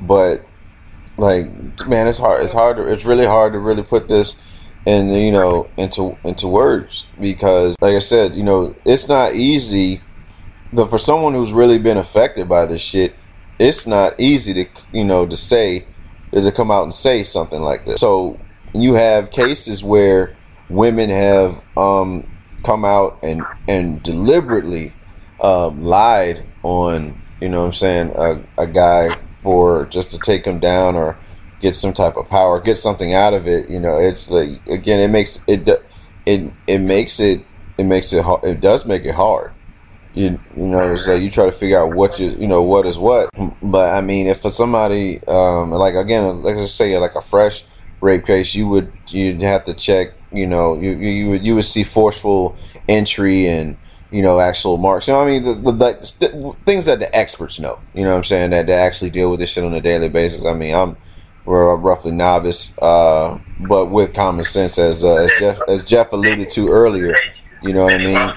[0.00, 0.44] But
[1.16, 1.46] like
[1.86, 2.42] man, it's hard.
[2.42, 2.76] It's hard.
[2.76, 4.36] To, it's really hard to really put this
[4.86, 10.02] in you know into into words because like I said, you know, it's not easy.
[10.72, 13.14] But for someone who's really been affected by this shit,
[13.58, 15.86] it's not easy to you know to say
[16.32, 18.00] to come out and say something like this.
[18.00, 18.38] So
[18.74, 20.36] you have cases where
[20.68, 22.28] women have um,
[22.64, 24.92] come out and and deliberately
[25.40, 30.58] um, lied on you know I'm saying a, a guy for just to take him
[30.58, 31.16] down or
[31.60, 33.68] get some type of power, get something out of it.
[33.70, 35.68] You know, it's like again, it makes it
[36.26, 37.44] it it makes it
[37.78, 39.52] it makes it it does make it hard.
[40.14, 42.86] You you know it's like you try to figure out what you you know what
[42.86, 43.30] is what.
[43.62, 47.64] But i mean if for somebody um like again like I say like a fresh
[48.00, 51.64] rape case you would you'd have to check you know you you would you would
[51.64, 52.54] see forceful
[52.88, 53.76] entry and
[54.12, 55.08] you know actual marks.
[55.08, 58.18] You know i mean the, the, the, things that the experts know you know what
[58.18, 60.44] i'm saying that they actually deal with this shit on a daily basis.
[60.44, 60.96] I mean i'm
[61.44, 66.50] we're roughly novice uh but with common sense as uh, as jeff as jeff alluded
[66.50, 67.14] to earlier
[67.62, 68.34] you know what i mean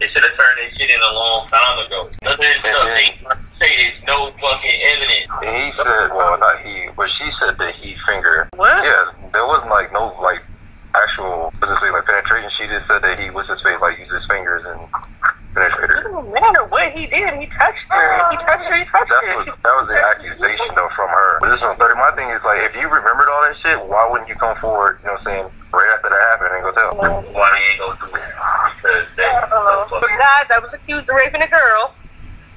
[0.00, 2.10] they should have turned this shit in a long time ago.
[2.22, 3.18] None of this stuff they
[3.52, 5.30] say there's no fucking evidence.
[5.64, 8.48] He said, well, not he, but she said that he fingered.
[8.56, 8.84] What?
[8.84, 10.42] Yeah, there wasn't like no like
[10.94, 12.50] actual what's his face like penetration.
[12.50, 14.80] She just said that he was his face like used his fingers and
[15.56, 15.96] penetrated.
[15.96, 17.34] It doesn't matter what he did.
[17.40, 18.30] He touched her.
[18.30, 18.76] He touched her.
[18.76, 19.36] He touched That's her.
[19.40, 21.40] what, that was the accusation though from her.
[21.40, 21.96] But this one thirty.
[21.96, 25.00] My thing is like, if you remembered all that shit, why wouldn't you come forward?
[25.02, 26.92] You know, what I'm saying right after that happened and go tell.
[27.32, 28.24] Why they ain't gonna do it?
[28.76, 30.18] Because that's so but fucking.
[30.20, 31.96] guys, I was accused of raping a girl,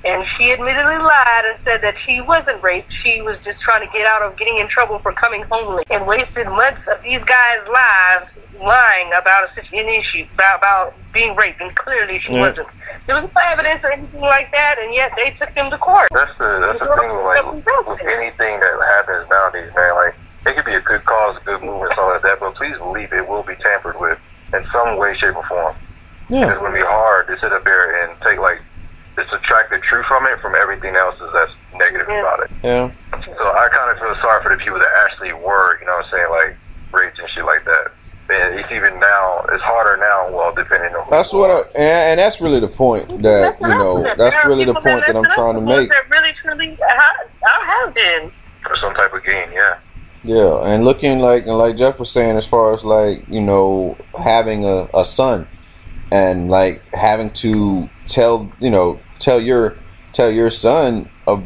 [0.04, 2.92] and she admittedly lied and said that she wasn't raped.
[2.92, 5.86] She was just trying to get out of getting in trouble for coming home late,
[5.90, 10.94] and wasted months of these guys' lives lying about a situ- an issue about, about
[11.12, 12.42] being raped, and clearly she Yeah.
[12.42, 12.70] wasn't.
[13.08, 16.08] There was no evidence or anything like that, and yet they took them to court.
[16.14, 17.46] That's the that's the thing with like
[17.88, 19.96] with anything that happens nowadays, man.
[19.96, 20.16] Like
[20.48, 22.40] it could be a good cause, a good movement, something like that.
[22.40, 24.18] But please believe it will be tampered with
[24.54, 25.76] in some way, shape, or form.
[26.30, 28.62] And yeah it's gonna be hard to sit up there and take like
[29.20, 32.22] to subtract the truth from it from everything else is that's negative Yeah.
[32.22, 32.52] about it.
[32.64, 35.92] yeah So I kind of feel sorry for the people that actually were, you know,
[35.94, 36.56] what I'm saying like
[36.92, 37.92] raped and shit like that.
[38.32, 40.30] And it's even now, it's harder now.
[40.36, 41.66] Well, depending on who That's you what, are.
[41.66, 44.04] I, and, and that's really the point that you know.
[44.18, 45.90] That's really the point that I'm trying to make.
[45.90, 48.32] That really, truly, I, I have been.
[48.62, 49.80] for some type of gain, yeah.
[50.22, 53.98] Yeah, and looking like and like Jeff was saying, as far as like you know
[54.24, 55.48] having a, a son,
[56.12, 59.78] and like having to tell you know tell your
[60.14, 61.44] tell your son of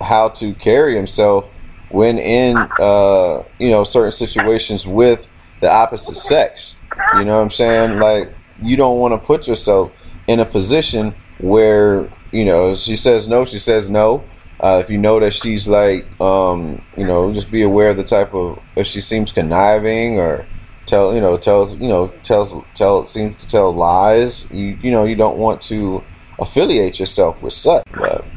[0.00, 1.46] how to carry himself
[1.90, 5.28] when in uh you know certain situations with
[5.60, 6.76] the opposite sex.
[7.16, 7.98] You know what I'm saying?
[7.98, 9.92] Like you don't want to put yourself
[10.26, 14.24] in a position where you know she says no, she says no.
[14.60, 18.04] Uh, if you know that she's like, um, you know, just be aware of the
[18.04, 20.46] type of if she seems conniving or
[20.86, 24.46] tell, you know, tells, you know, tells, tell, seems to tell lies.
[24.50, 26.06] You, you know, you don't want to
[26.38, 27.82] affiliate yourself with such.
[27.94, 28.32] But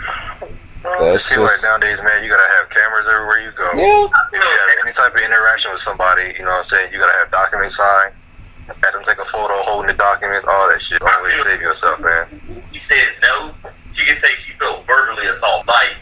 [0.86, 3.72] It that's seems like just, nowadays, man, you gotta have cameras everywhere you go.
[3.76, 6.94] yeah, If you have any type of interaction with somebody, you know what I'm saying,
[6.94, 8.14] you gotta have documents signed,
[8.68, 11.02] have them take a photo holding the documents, all that shit.
[11.02, 12.62] Only to save yourself, man.
[12.72, 13.56] She says no.
[13.92, 15.68] She can say she felt verbally assaulted.
[15.68, 15.96] Like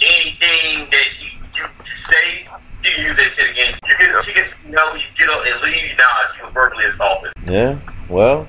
[0.00, 2.46] anything that she you, you say,
[2.82, 3.90] she can use that shit against you.
[3.90, 4.94] You can she can say no.
[4.94, 5.96] You get up and leave.
[5.98, 6.04] Nah,
[6.36, 7.32] she was verbally assaulted.
[7.46, 7.78] yeah.
[8.08, 8.46] Well,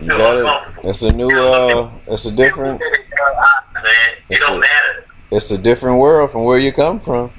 [0.00, 0.84] you got it.
[0.84, 2.90] It's a new, uh, it's a different, Man,
[3.82, 5.04] it It's don't a- matter.
[5.30, 7.30] it's a different world from where you come from.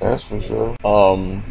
[0.00, 0.76] That's for sure.
[0.84, 1.42] Um,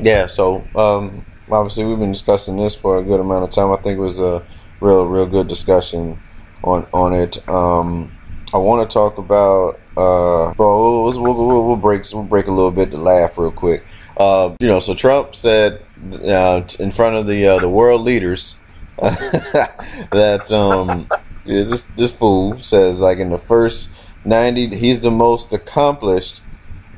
[0.00, 0.26] yeah.
[0.26, 3.72] So, um, obviously, we've been discussing this for a good amount of time.
[3.72, 4.42] I think it was a
[4.80, 6.18] real, real good discussion
[6.64, 7.46] on on it.
[7.48, 8.12] Um,
[8.54, 9.80] I want to talk about.
[9.96, 13.84] Uh, bro, we'll, we'll, we'll, break we'll break a little bit to laugh real quick.
[14.16, 15.82] Uh, you know, so Trump said
[16.24, 18.56] uh, in front of the uh, the world leaders
[18.98, 21.06] that um,
[21.44, 23.90] yeah, this this fool says like in the first
[24.24, 26.42] ninety, he's the most accomplished.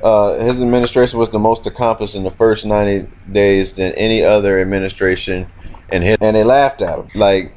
[0.01, 4.59] Uh, his administration was the most accomplished in the first ninety days than any other
[4.59, 5.49] administration
[5.91, 7.07] and his, and they laughed at him.
[7.15, 7.53] Like,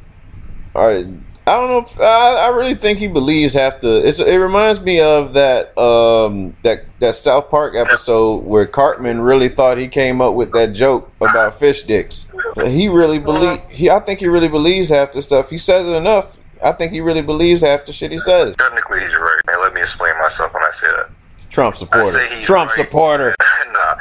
[0.74, 1.07] all right.
[1.46, 1.78] I don't know.
[1.78, 4.07] If, I, I really think he believes half the.
[4.07, 9.48] It's, it reminds me of that um, that that South Park episode where Cartman really
[9.48, 12.28] thought he came up with that joke about fish dicks.
[12.64, 13.61] He really believe.
[13.68, 15.50] He I think he really believes half the stuff.
[15.50, 16.38] He says it enough.
[16.62, 18.55] I think he really believes half the shit he says.
[18.57, 19.40] Technically, he's right.
[19.48, 21.11] And let me explain myself when I say that.
[21.50, 22.18] Trump supporter.
[22.18, 22.76] I say he's Trump right.
[22.76, 23.35] supporter.
[23.72, 23.96] nah,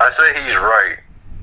[0.00, 0.98] I say he's right.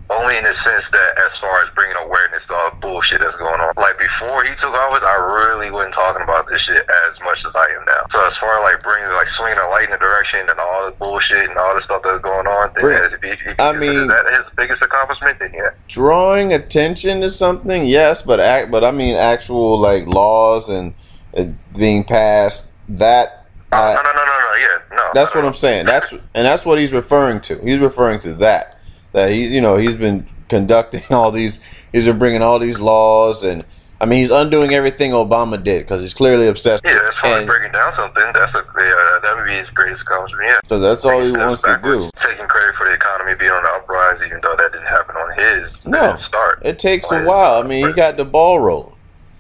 [0.10, 3.36] Only in the sense that, as far as bringing awareness to all the bullshit that's
[3.38, 3.74] going on.
[3.76, 7.56] Like before he took office, I really wasn't talking about this shit as much as
[7.56, 8.04] I am now.
[8.10, 10.86] So as far as like bringing, like swinging a light in the direction and all
[10.86, 13.56] the bullshit and all the stuff that's going on, then Bring- if you, if you
[13.58, 15.70] I mean- that his biggest accomplishment, then yeah.
[15.88, 18.70] Drawing attention to something, yes, but act.
[18.70, 20.94] But I mean actual like laws and
[21.36, 22.70] uh, being passed.
[22.90, 25.10] That No, no, no, no, no, yeah, no.
[25.16, 25.48] That's no, what no.
[25.48, 25.88] I'm saying.
[25.88, 27.58] That's and that's what he's referring to.
[27.62, 28.75] He's referring to that.
[29.16, 31.60] That he's you know he's been conducting all these.
[31.92, 33.64] He's been bringing all these laws and
[34.02, 36.84] I mean he's undoing everything Obama did because he's clearly obsessed.
[36.84, 39.70] Yeah, as far as And- breaking down something, that's a yeah, that would be his
[39.70, 40.44] greatest accomplishment.
[40.48, 40.60] Yeah.
[40.68, 42.10] So that's all he wants to do.
[42.18, 45.38] Taking credit for the economy being on the uprise, even though that didn't happen on
[45.60, 46.18] his No.
[46.18, 46.60] start.
[46.64, 47.62] It takes a while.
[47.64, 48.92] I mean he got the ball rolling.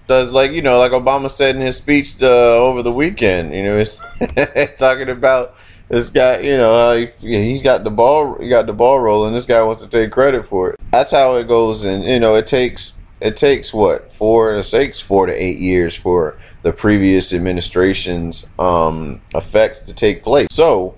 [0.07, 2.27] Does like you know like Obama said in his speech uh,
[2.63, 3.53] over the weekend.
[3.53, 3.99] You know he's
[4.77, 5.55] talking about
[5.89, 6.39] this guy.
[6.39, 8.39] You know he, he's got the ball.
[8.39, 9.33] He got the ball rolling.
[9.33, 10.79] This guy wants to take credit for it.
[10.91, 11.83] That's how it goes.
[11.83, 15.95] And you know it takes it takes what four it takes four to eight years
[15.95, 20.47] for the previous administration's um, effects to take place.
[20.51, 20.97] So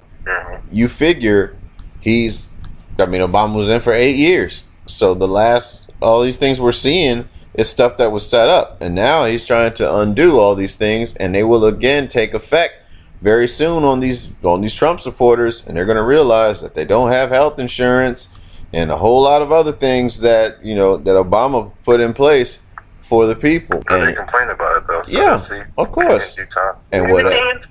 [0.71, 1.55] you figure
[1.99, 2.53] he's
[2.99, 4.63] I mean Obama was in for eight years.
[4.85, 8.81] So the last all these things we're seeing is stuff that was set up.
[8.81, 12.75] And now he's trying to undo all these things and they will again take effect
[13.21, 17.09] very soon on these on these Trump supporters and they're gonna realize that they don't
[17.11, 18.29] have health insurance
[18.73, 22.59] and a whole lot of other things that, you know, that Obama put in place
[23.01, 23.81] for the people.
[23.87, 25.01] But they complain about it though.
[25.03, 25.61] So Yeah, see.
[25.77, 26.37] of course.
[26.37, 26.75] In due time.
[26.91, 27.67] and what Everything's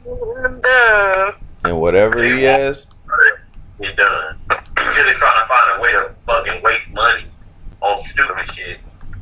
[1.64, 2.86] and whatever he has
[3.78, 4.38] Get done.
[4.48, 7.26] He's really trying to find a way to fucking waste money
[7.82, 8.78] on stupid shit.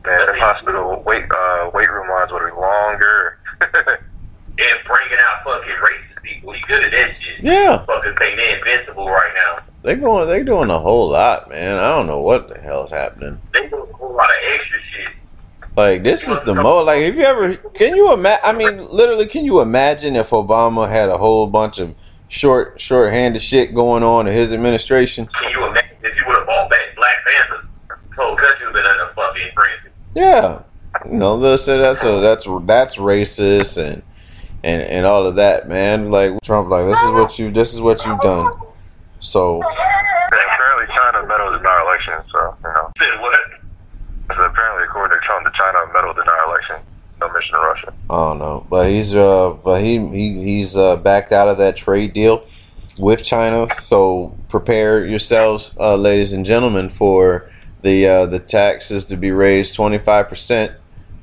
[0.06, 3.38] Man, the hospital wait uh, wait room lines would be longer.
[4.56, 6.52] And bringing out fucking racist people.
[6.52, 7.40] He good at that shit.
[7.40, 7.84] Yeah.
[7.88, 9.64] Fuckers think they're invincible right now.
[9.82, 11.76] They going they doing a whole lot, man.
[11.78, 13.40] I don't know what the hell's happening.
[13.52, 15.10] They do a whole lot of extra shit.
[15.76, 19.26] Like this is the mo like have you ever can you imagine I mean literally
[19.26, 21.96] can you imagine if Obama had a whole bunch of
[22.28, 25.26] short short-handed shit going on in his administration?
[25.26, 27.72] Can you imagine if you would have bought back Black Panthers?
[28.08, 29.88] This whole country would have been under fucking frenzy.
[30.14, 30.62] Yeah.
[31.06, 34.02] You know, they said say that's so that's that's racist and
[34.64, 36.10] and and all of that, man.
[36.10, 38.50] Like Trump like this is what you this is what you've done.
[39.20, 42.90] So Yeah, apparently China meddled in our election, so you know.
[42.96, 43.40] Said what?
[44.32, 46.76] So apparently according to Trump, the China meddled in our election.
[47.20, 47.92] No mission to Russia.
[48.10, 51.76] I don't know, but he's uh, but he he he's uh, backed out of that
[51.76, 52.46] trade deal
[52.98, 53.68] with China.
[53.82, 57.50] So prepare yourselves, uh, ladies and gentlemen, for
[57.82, 60.72] the uh, the taxes to be raised twenty five percent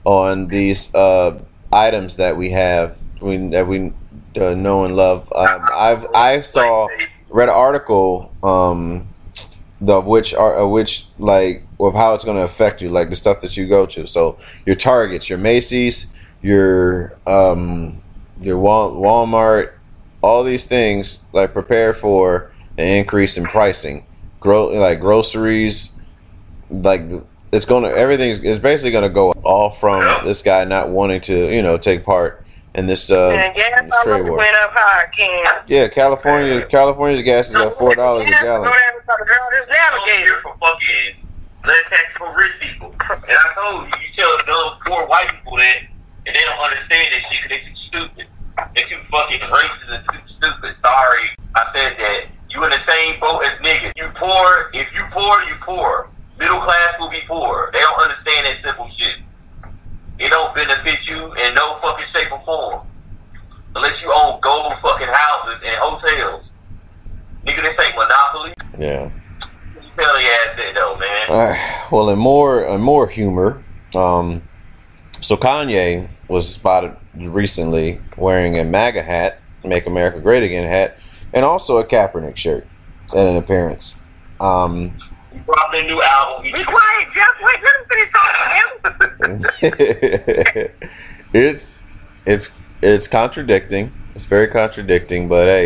[0.06, 1.40] on these uh,
[1.74, 3.94] items that we have we that we
[4.40, 5.32] uh, know and love.
[5.34, 6.88] Um, I've I saw
[7.30, 9.08] read an article um
[9.80, 13.16] the which are uh, which like of how it's going to affect you like the
[13.16, 18.00] stuff that you go to so your targets your macy's your um
[18.40, 19.74] your Wal- walmart
[20.22, 24.06] all these things like prepare for an increase in pricing
[24.40, 25.96] grow like groceries
[26.70, 27.02] like
[27.52, 31.22] it's going to everything's it's basically going to go all from this guy not wanting
[31.22, 32.41] to you know take part
[32.76, 35.44] in this uh And gas this trade war went up hard, Ken.
[35.68, 39.26] yeah california california's gas is at four dollars a gallon Go down and talk to
[39.52, 40.40] this I don't navigator.
[40.42, 41.26] for fucking
[41.66, 42.88] less tax for rich people.
[43.12, 45.78] And I told you, you tell dumb poor white people that,
[46.26, 48.26] and they don't understand that shit because they too stupid.
[48.76, 50.76] They too fucking racist and too stupid.
[50.76, 51.22] Sorry,
[51.56, 52.22] I said that.
[52.50, 53.92] You in the same boat as niggas.
[53.96, 56.10] You poor, if you poor, you poor.
[56.40, 57.70] Middle class will be poor.
[57.74, 59.18] They don't understand that simple shit.
[60.22, 62.88] It don't benefit you in no fucking shape or form.
[63.76, 66.52] Unless you own gold fucking houses and hotels.
[67.46, 68.54] Nigga, this ain't monopoly.
[68.78, 69.10] yeah
[70.02, 71.30] tell the ass that though, man.
[71.30, 73.64] Uh, well, in more in more humor,
[73.96, 74.42] um,
[75.20, 80.98] so Kanye was spotted recently wearing a MAGA hat, "Make America Great Again" hat,
[81.34, 82.68] and also a Kaepernick shirt
[83.14, 83.96] at an appearance.
[84.40, 84.98] Um,
[85.34, 86.46] He dropped a new album.
[86.46, 87.40] He Be quiet, Jeff.
[87.42, 89.46] Wait, let him finish talking.
[91.34, 91.88] it's
[92.26, 92.50] it's
[92.82, 93.92] it's contradicting.
[94.16, 95.66] It's very contradicting, but hey,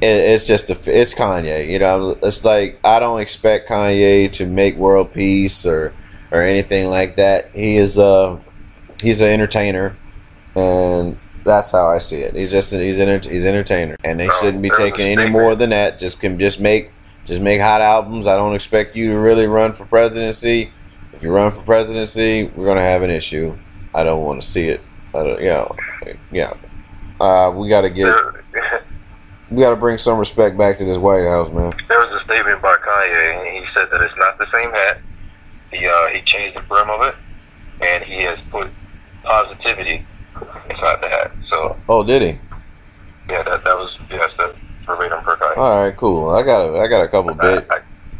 [0.00, 1.68] it, it's just a it's Kanye.
[1.68, 5.92] You know, it's like I don't expect Kanye to make world peace or
[6.30, 7.54] or anything like that.
[7.54, 8.40] He is a
[9.02, 9.96] he's an entertainer,
[10.54, 12.34] and that's how I see it.
[12.34, 15.54] He's just he's an he's an entertainer, and they Oh, shouldn't be taking any more
[15.54, 15.98] than that.
[15.98, 16.90] Just can just make
[17.28, 18.26] just make hot albums.
[18.26, 20.72] I don't expect you to really run for presidency.
[21.12, 23.56] If you run for presidency, we're gonna have an issue.
[23.94, 24.82] I don't want to see it.
[25.14, 25.76] I don't, you know,
[26.32, 26.54] yeah.
[27.20, 28.14] Uh, we got to get
[29.50, 31.72] we got to bring some respect back to this White House, man.
[31.88, 35.02] there was a statement by Kanye, and he said that it's not the same hat.
[35.72, 37.14] He uh, he changed the brim of it,
[37.80, 38.70] and he has put
[39.24, 40.04] positivity
[40.70, 41.32] inside the hat.
[41.40, 42.38] So Oh, did he?
[43.30, 44.54] yeah, that that was yeah, that's the
[44.88, 45.36] verbatim per.
[45.56, 46.30] All right, cool.
[46.30, 47.68] I got a I got a couple bit.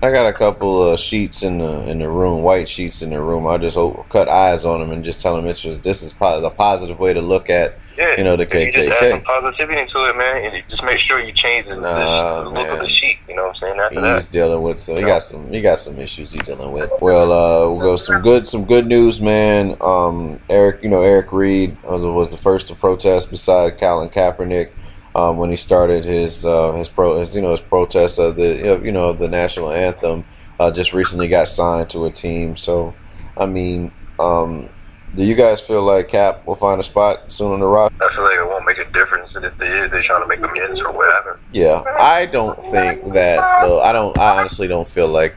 [0.01, 3.21] I, got a couple of sheets in the in the room, white sheets in the
[3.21, 3.47] room.
[3.47, 3.77] I just
[4.11, 7.01] cut eyes on them and just tell them it's just this is po- the positive
[7.01, 10.09] way to look at yeah, you know the if you just add some positivity to
[10.09, 12.87] it, man, and just make sure you change the, the, Nah, the look of the
[12.87, 13.19] sheet.
[13.29, 13.81] You know what I'm saying?
[13.81, 16.71] After He's that, dealing with so he got some he got some issues he's dealing
[16.71, 16.93] with.
[17.01, 19.77] Well, uh, we'll go some good some good news, man.
[19.81, 24.71] Um, Eric, you know Eric Reid was, was the first to protest beside Colin Kaepernick.
[25.15, 28.81] Um, when he started his uh, his pro his, you know his protest of the
[28.85, 30.25] you know the national anthem,
[30.61, 32.57] uh, just recently got signed to a team.
[32.57, 32.95] So,
[33.37, 33.91] I mean,
[34.21, 34.69] um,
[35.15, 37.97] do you guys feel like Cap will find a spot soon on the roster?
[38.03, 40.29] I feel like it won't make a difference, and if they is, they're trying to
[40.29, 41.41] make amends or whatever.
[41.53, 43.39] Yeah, I don't think that.
[43.39, 44.17] Uh, I don't.
[44.19, 45.35] I honestly don't feel like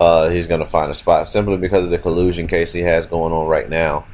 [0.00, 3.06] uh, he's going to find a spot simply because of the collusion case he has
[3.06, 4.06] going on right now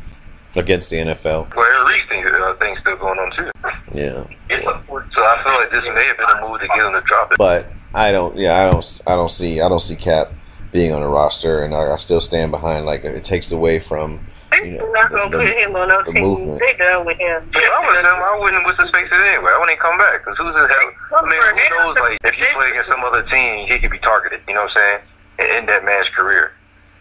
[0.57, 1.55] against the NFL.
[1.55, 3.51] Well, Eric Reese thing, uh, thing's still going on too.
[3.93, 6.79] Yeah, It's a So I feel like this may have been a move to get
[6.85, 7.39] him to drop it.
[7.39, 8.37] but I don't.
[8.37, 9.01] Yeah, I don't.
[9.07, 9.61] I don't see.
[9.61, 10.29] I don't see Cap
[10.73, 12.85] being on the roster, and I, I still stand behind.
[12.87, 14.27] Like it takes away from.
[14.51, 16.23] They're You know, not gonna the- put him on no the team.
[16.23, 16.61] movement.
[16.61, 17.51] They done with him.
[17.55, 19.51] If I was him, I wouldn't what's his face it anyway.
[19.55, 21.23] I wouldn't come back because who's his hell?
[21.23, 21.97] I mean, who knows?
[21.97, 24.41] Like, if you play against some other team, he could be targeted.
[24.49, 24.99] You know what I'm saying?
[25.39, 26.53] And end that man's career,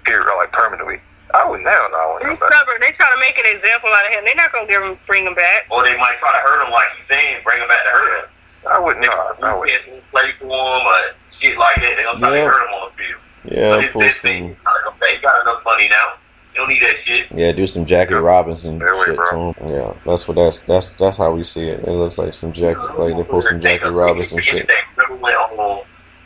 [0.04, 1.00] period, like permanently.
[1.36, 1.68] I wouldn't.
[1.68, 2.80] Hell no, I He's stubborn.
[2.80, 4.24] They trying to make an example out of him.
[4.24, 5.68] They're not gonna give him, bring him back.
[5.70, 8.24] or they might try to hurt him like he's saying, bring him back to hurt
[8.24, 8.30] him.
[8.72, 9.06] I wouldn't.
[9.06, 9.84] No, I wouldn't.
[10.12, 10.98] play for him or
[11.30, 11.94] shit like that.
[12.00, 12.44] They're gonna try Yeah.
[12.46, 13.22] to hurt him on the field.
[13.46, 14.48] Yeah, but his pull best thing, some.
[14.50, 15.10] he's trying to come back.
[15.10, 16.08] He got enough money now.
[16.54, 17.28] You don't need that shit.
[17.32, 19.54] Yeah, do some Jackie Robinson Fair way, shit to him.
[19.68, 21.82] Yeah, that's what that's that's that's how we see it.
[21.84, 24.70] It looks like some Jackie, like they pull some Jackie Robinson shit.
[24.96, 25.82] Remember when um,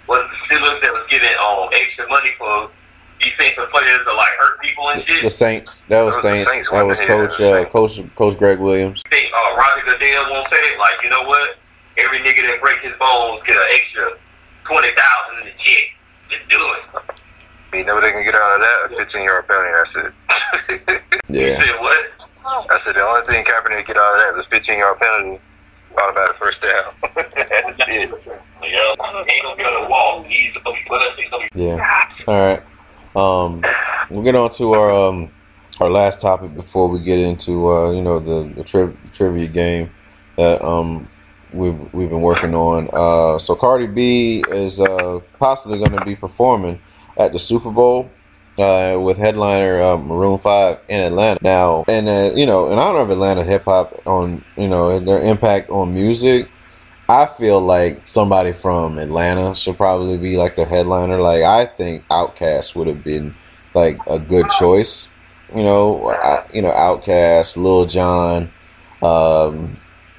[0.07, 2.69] was the Steelers that was giving um extra money for
[3.19, 5.23] defensive players to like hurt people and shit?
[5.23, 5.81] The Saints.
[5.89, 6.51] That was That the Saints.
[6.51, 7.39] Saints, That was wasn't it?
[7.39, 9.03] Yeah, Coach uh, Coach Coach Gregg Williams.
[9.09, 10.79] think uh, Roger Goodell won't say it.
[10.79, 11.57] Like, you know what?
[11.97, 14.17] Every nigga that break his bones get an extra
[14.63, 15.85] twenty thousand in the check.
[16.31, 16.87] Let's do it.
[17.73, 18.95] You know what they can get out of that?
[18.95, 19.69] A 15 yard penalty.
[19.71, 20.91] That's it.
[21.29, 22.09] You said what?
[22.71, 25.39] I said the only thing Kaepernick get out of that is a 15 yard penalty.
[25.97, 26.93] Automatic first down.
[27.15, 28.09] That's it.
[28.63, 28.95] Yeah,
[29.29, 30.23] ain't gonna be on the wall.
[30.23, 31.17] He's gonna be with us.
[31.17, 32.07] He's gonna be Yeah.
[32.27, 32.63] All right.
[33.15, 33.63] Um,
[34.09, 35.31] we'll get on to our um,
[35.79, 39.91] our last topic before we get into uh, you know the the tri- trivia game
[40.37, 41.07] that um
[41.53, 42.89] we've we've been working on.
[42.93, 46.79] Uh, so Cardi B is uh, possibly going to be performing
[47.17, 48.09] at the Super Bowl.
[48.57, 52.99] Uh, with headliner uh, Maroon Five in Atlanta now, and uh, you know, in honor
[52.99, 56.49] of Atlanta hip hop on you know and their impact on music,
[57.09, 61.19] I feel like somebody from Atlanta should probably be like the headliner.
[61.19, 63.33] Like I think Outkast would have been
[63.73, 65.11] like a good choice.
[65.55, 68.51] You know, I, you know Outkast, Lil Jon.
[69.01, 69.75] Um,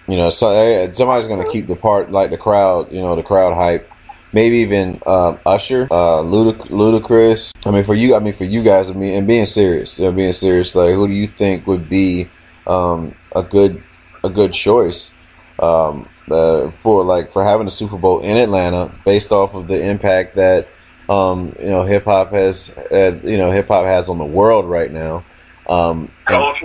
[0.08, 2.90] you know, so eh, somebody's gonna keep the part like the crowd.
[2.90, 3.88] You know, the crowd hype.
[4.32, 7.52] Maybe even um, Usher, uh, Ludacris.
[7.66, 10.06] I mean, for you, I mean, for you guys, I mean, and being serious, you
[10.06, 10.74] know, being serious.
[10.74, 12.28] Like, who do you think would be
[12.66, 13.80] um, a good
[14.24, 15.12] a good choice?
[15.60, 19.80] um, uh, for like for having a Super Bowl in Atlanta, based off of the
[19.80, 20.68] impact that
[21.08, 24.64] um, you know hip hop has, uh, you know hip hop has on the world
[24.66, 25.24] right now.
[25.68, 26.56] Um, and,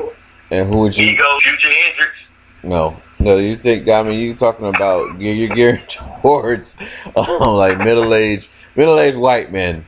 [0.52, 1.08] and who would you?
[1.08, 2.30] Ego, future Hendrix.
[2.64, 3.38] No, no.
[3.38, 3.88] You think?
[3.90, 6.78] I mean, you talking about you're geared towards
[7.16, 9.86] um, like middle aged middle aged white men.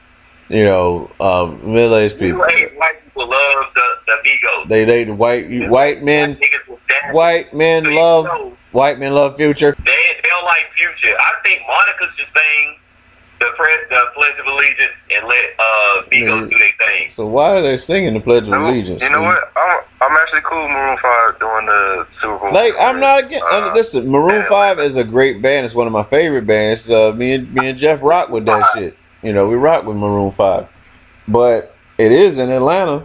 [0.49, 2.39] You know, um, middle aged people.
[2.39, 4.67] White, white people love the, the Migos.
[4.67, 7.15] They they the white white men Niggas will dance.
[7.15, 9.75] white men love white men love Future.
[9.83, 11.13] They, they don't like Future.
[11.17, 12.77] I think Monica's just saying
[13.39, 16.49] the pre- the Pledge of Allegiance and let uh Migos Nigga.
[16.51, 17.09] do their thing.
[17.09, 19.01] So why are they singing the Pledge of Allegiance?
[19.01, 19.29] You know man?
[19.33, 19.51] what?
[19.55, 22.53] I'm I'm actually cool with Maroon Five doing the Super Bowl.
[22.53, 23.45] Like I'm not against.
[23.45, 25.65] Uh, listen, Maroon yeah, Five is a great band.
[25.65, 26.89] It's one of my favorite bands.
[26.89, 28.95] Uh, me and me and Jeff rock with that shit.
[29.23, 30.67] You know, we rock with Maroon Five,
[31.27, 33.03] but it is in Atlanta,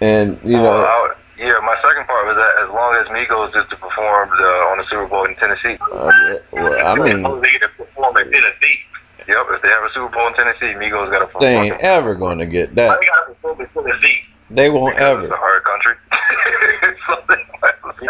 [0.00, 3.08] and you Well, know, I would- yeah, my second part was that as long as
[3.08, 5.78] Migos just to perform uh, on the Super Bowl in Tennessee.
[5.80, 8.78] uh, well, I mean, they get to perform in Tennessee.
[9.26, 11.40] Yep, if they have a Super Bowl in Tennessee, Migos got to perform.
[11.40, 13.00] they ain't ever going to get that.
[13.00, 14.20] they gotta perform in Tennessee?
[14.50, 15.94] They won't Because It's a hard country.
[17.06, 18.00] Something that's, what's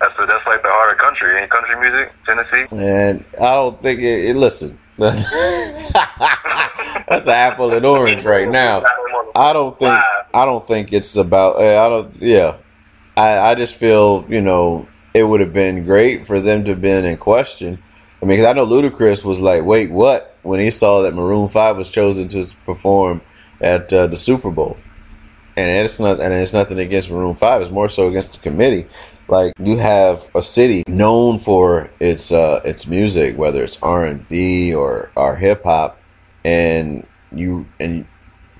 [0.00, 1.36] that's the, that's like the harder country.
[1.36, 2.64] Ain't country music Tennessee?
[2.72, 4.24] And I don't think it.
[4.26, 4.78] it listen,
[7.08, 8.82] that's an apple and orange right now.
[9.34, 9.92] I don't think
[10.32, 11.56] I don't think it's about.
[11.56, 12.14] uh, I don't.
[12.22, 12.56] Yeah,
[13.16, 16.80] I I just feel you know it would have been great for them to have
[16.80, 17.82] been in question.
[18.22, 21.48] I mean, 'cause I know Ludacris was like, "Wait, what?" when he saw that Maroon
[21.48, 23.20] Five was chosen to perform
[23.60, 24.76] at uh, the Super Bowl,
[25.56, 26.20] and it's not.
[26.20, 27.62] And it's nothing against Maroon Five.
[27.62, 28.86] It's more so against the committee.
[29.28, 34.28] Like you have a city known for its uh, its music, whether it's R and
[34.28, 35.98] B or or hip hop,
[36.44, 38.06] and you and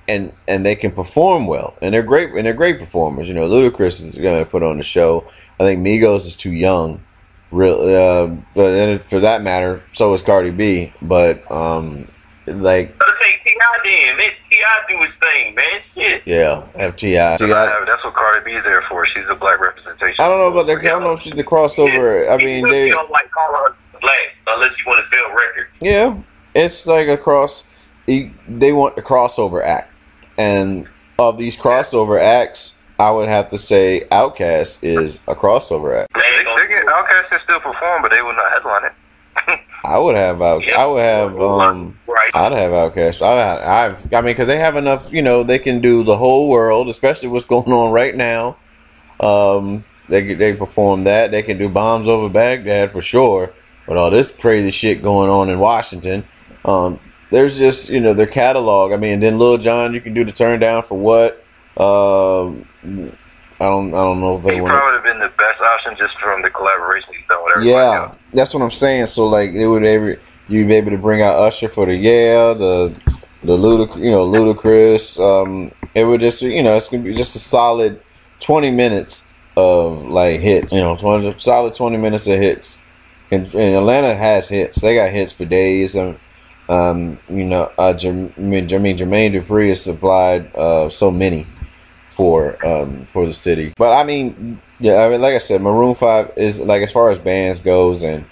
[0.07, 3.27] and and they can perform well, and they're great, and they're great performers.
[3.27, 5.25] You know, Ludacris is going to put on the show.
[5.59, 7.03] I think Migos is too young,
[7.51, 7.75] real.
[7.81, 10.93] Uh, but for that matter, so is Cardi B.
[11.01, 12.07] But um,
[12.47, 13.79] like, Gotta take T.I.
[13.83, 14.17] then.
[14.17, 14.83] Let T.I.
[14.89, 15.81] do his thing, man.
[15.81, 16.23] Shit.
[16.25, 17.37] yeah, FTI.
[17.39, 19.05] See, I, that's what Cardi B is there for.
[19.05, 20.23] She's the black representation.
[20.23, 20.79] I don't know about that.
[20.79, 22.29] I don't know if she's the crossover.
[22.31, 25.79] I mean, you they, don't like call her black unless you want to sell records.
[25.81, 26.21] yeah,
[26.53, 27.63] it's like a cross.
[28.07, 29.91] They want the crossover act,
[30.37, 30.87] and
[31.17, 36.13] of these crossover acts, I would have to say Outkast is a crossover act.
[36.13, 38.83] They They, ain't gonna they get Outkast can still perform, but they will not headline
[38.85, 38.91] it.
[39.85, 40.67] I would have out.
[40.67, 41.41] I would have.
[41.41, 42.31] Um, right.
[42.33, 43.21] I'd have Outkast.
[43.21, 44.13] I, I've.
[44.13, 45.11] I mean, because they have enough.
[45.11, 48.57] You know, they can do the whole world, especially what's going on right now.
[49.19, 51.31] Um, they they perform that.
[51.31, 53.53] They can do bombs over Baghdad for sure.
[53.87, 56.25] With all this crazy shit going on in Washington,
[56.63, 58.91] um, there's just you know their catalog.
[58.91, 61.43] I mean, then Lil Jon, you can do the turn down for what?
[61.77, 62.67] Um,
[63.59, 63.93] I don't.
[63.93, 66.41] I don't know if they He probably would have been the best option just from
[66.41, 68.17] the collaboration he's done with everybody yeah, else.
[68.33, 69.05] that's what I'm saying.
[69.05, 72.53] So like, it would every you'd be able to bring out Usher for the yeah,
[72.53, 72.97] the
[73.43, 75.19] the ludic, you know, Ludacris.
[75.19, 78.01] Um, it would just you know, it's gonna be just a solid
[78.41, 79.23] 20 minutes
[79.55, 80.73] of like hits.
[80.73, 82.79] You know, 20, solid 20 minutes of hits.
[83.31, 84.81] And, and Atlanta has hits.
[84.81, 85.95] They got hits for days.
[85.95, 86.19] And
[86.67, 91.47] um, you know, uh, I mean, Jermaine Jermaine Dupri has supplied uh so many
[92.15, 93.73] for um for the city.
[93.77, 97.09] But I mean, yeah, I mean, like I said, Maroon Five is like as far
[97.09, 98.25] as bands goes, and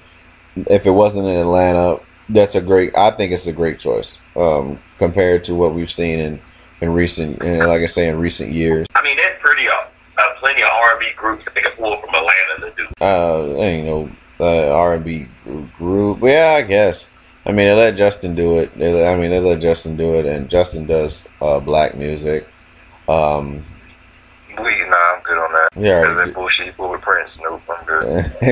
[0.55, 2.95] if it wasn't in Atlanta, that's a great.
[2.97, 6.41] I think it's a great choice um, compared to what we've seen in
[6.81, 8.87] in recent, in, like I say, in recent years.
[8.95, 9.71] I mean, there's pretty uh,
[10.17, 13.05] uh, plenty of R&B groups that they can pull from Atlanta to do.
[13.05, 14.09] Uh, you know,
[14.39, 15.27] uh, R and B
[15.77, 16.19] group.
[16.21, 17.07] Yeah, I guess.
[17.45, 18.77] I mean, they let Justin do it.
[18.77, 22.47] They, let- I mean, they let Justin do it, and Justin does uh, black music.
[23.07, 23.65] Um,
[24.61, 25.69] We, nah, I'm good on that.
[25.75, 27.37] Yeah, Because that bullshit you pull with Prince.
[27.41, 28.03] Nope, I'm good.
[28.03, 28.47] he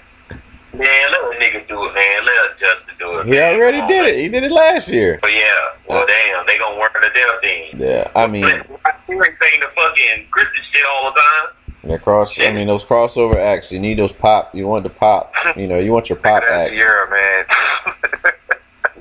[0.76, 2.24] Man, let a nigga do it, man.
[2.26, 3.26] Let Justin do it.
[3.26, 3.54] man.
[3.54, 4.14] already Come on, did man.
[4.14, 4.18] it.
[4.20, 5.18] He did it last year.
[5.22, 5.40] But yeah,
[5.88, 7.70] well, Uh, damn, they gonna work the damn thing.
[7.78, 11.90] Yeah, I mean, Eric saying the fucking Christmas shit all the time.
[11.90, 12.38] the cross.
[12.38, 13.72] I mean, those crossover acts.
[13.72, 14.54] You need those pop.
[14.54, 15.32] You want the pop.
[15.56, 16.78] You know, you want your pop Look at that acts.
[16.78, 18.32] Ciara, man.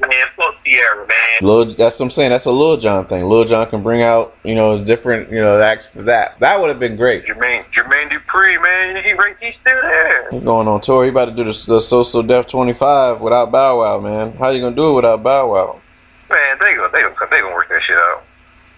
[0.07, 1.15] Man, fuck Ciara, man.
[1.41, 2.31] Lil, that's what I'm saying.
[2.31, 3.25] That's a Lil Jon thing.
[3.25, 6.39] Lil Jon can bring out, you know, different, you know, acts that.
[6.39, 7.25] That would have been great.
[7.25, 10.29] Jermaine, Jermaine Dupri, man, he he's still there.
[10.31, 11.03] He's going on tour.
[11.03, 14.33] He about to do the, the So So Def 25 without Bow Wow, man.
[14.33, 15.81] How you gonna do it without Bow Wow?
[16.29, 18.23] Man, they go, they go, they gonna work that shit out.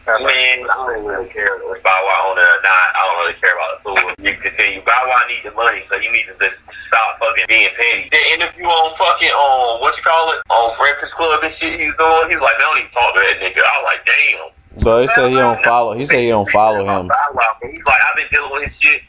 [0.07, 2.87] Man, I don't really care if Bow Wow on it or not.
[2.95, 4.15] I don't really care about the tour.
[4.23, 4.79] You can continue.
[4.87, 8.07] Bow Wow need the money, so he needs to just stop fucking being petty.
[8.07, 11.95] The interview on fucking on what you call it on Breakfast Club and shit he's
[11.99, 12.31] doing.
[12.31, 13.59] He's like, man, I don't even talk to that nigga.
[13.59, 14.47] I was like, damn.
[14.79, 15.91] So he said he don't follow.
[15.93, 17.07] He said he don't follow him.
[17.07, 17.57] Bow Wow.
[17.67, 19.01] He's like, I've been dealing with his shit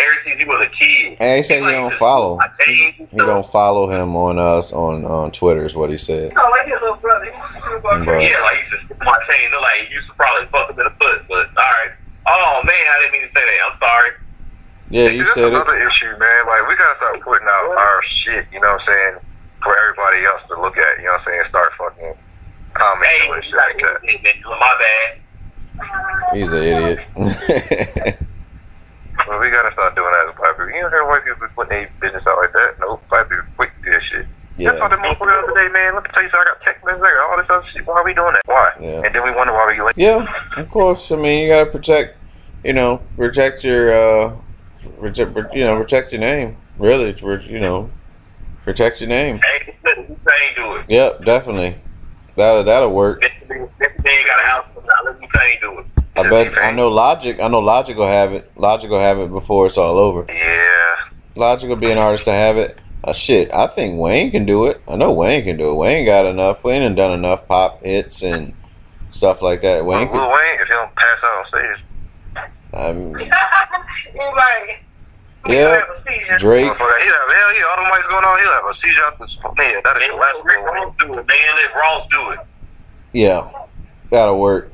[0.00, 1.16] ever since he was a kid.
[1.20, 2.38] And he said he like, don't follow.
[2.40, 6.32] I changed He don't follow him on us on on Twitter is what he said.
[6.34, 7.24] So like his little brother.
[7.32, 8.18] He's a little Bro.
[8.20, 9.50] Yeah, like you should stick my chains.
[9.52, 11.90] They're like, you should probably fuck him in the foot, but all right.
[12.26, 13.70] Oh man, I didn't mean to say that.
[13.70, 14.10] I'm sorry.
[14.90, 15.54] Yeah, you that's said it.
[15.54, 16.46] another issue, man.
[16.46, 19.14] Like, we gotta start putting out our shit, you know what I'm saying,
[19.62, 22.14] for everybody else to look at, you know what I'm saying, start fucking
[22.74, 24.34] commenting Hey, and shit like that.
[24.44, 26.34] my bad.
[26.34, 28.16] He's an idiot.
[29.40, 30.68] We gotta start doing that as black people.
[30.68, 32.76] You don't hear white people putting their business out like that.
[32.80, 34.26] Nope, black people quick to do that shit.
[34.56, 34.72] Yeah.
[34.72, 35.94] I told that motherfucker the other day, man.
[35.94, 36.48] Let me tell you something.
[36.50, 37.86] I got messages, I got all this other shit.
[37.86, 38.42] Why are we doing that?
[38.44, 38.72] Why?
[38.78, 39.02] Yeah.
[39.04, 39.96] And then we wonder why we late.
[39.96, 40.26] Yeah,
[40.56, 41.10] of course.
[41.10, 42.18] I mean, you gotta protect,
[42.62, 44.36] you know, protect your, uh,
[45.00, 46.56] protect, you know, protect your name.
[46.78, 47.14] Really,
[47.48, 47.90] you know,
[48.64, 49.38] protect your name.
[49.38, 49.76] Hey,
[50.56, 50.86] do it.
[50.88, 51.76] Yep, definitely.
[52.36, 53.22] That'll that'll work.
[53.22, 53.68] This man
[54.26, 55.04] got a house now.
[55.04, 55.86] Let me tell you do it.
[56.16, 56.58] I bet.
[56.58, 57.40] I know Logic.
[57.40, 58.50] I know Logic will have it.
[58.56, 60.26] Logic will have it before it's all over.
[60.28, 60.96] Yeah.
[61.36, 62.78] Logic will be an artist to have it.
[63.02, 64.82] Uh, shit, I think Wayne can do it.
[64.86, 65.74] I know Wayne can do it.
[65.74, 66.62] Wayne got enough.
[66.64, 68.52] Wayne done done enough pop hits and
[69.08, 69.86] stuff like that.
[69.86, 70.30] Wayne Lil can.
[70.30, 71.84] Wayne, if he don't pass out on stage.
[72.74, 73.12] I'm.
[73.14, 74.80] right.
[75.48, 75.80] yeah,
[76.28, 76.38] Have.
[76.38, 76.64] Drake.
[76.64, 79.38] He'll have, hell yeah, all the mics going on, he'll have a seizure out this.
[79.56, 81.56] Man, that is the last let Rick Ross do it, man.
[81.56, 82.38] Let Ross do it.
[83.12, 83.50] Yeah,
[84.10, 84.72] that'll work.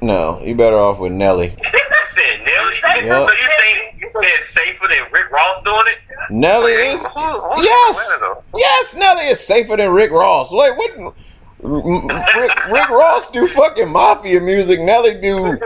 [0.00, 1.56] No, you better off with Nelly.
[2.08, 2.74] You said Nelly.
[3.06, 3.26] Yeah.
[3.26, 5.98] So you think you think it's safer than Rick Ross doing it?
[6.30, 7.04] Nelly is.
[7.04, 8.18] Who, who's Yes.
[8.54, 10.50] Yes, Nelly is safer than Rick Ross.
[10.50, 11.14] Like what?
[11.60, 14.80] Rick, Rick Ross do fucking mafia music.
[14.80, 15.34] Nelly do.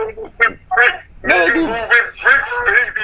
[1.23, 1.65] Nelly do.
[1.67, 3.01] Rick's baby.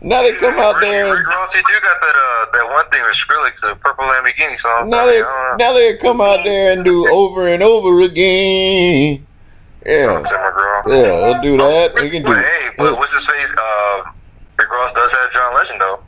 [0.00, 3.02] Nelly come out there and Rick Ross, he do got that uh that one thing
[3.02, 4.86] with Skrillex, the Purple Lamborghini song.
[4.86, 5.58] so, Nelly, I don't.
[5.58, 9.26] Nelly come out there and do over and over again.
[9.86, 10.22] Yeah,
[10.86, 11.98] yeah, he'll do that.
[11.98, 12.28] He can do.
[12.28, 13.50] But hey, but what's his face?
[13.56, 14.10] Uh,
[14.58, 16.00] Rick Ross does have John Legend though.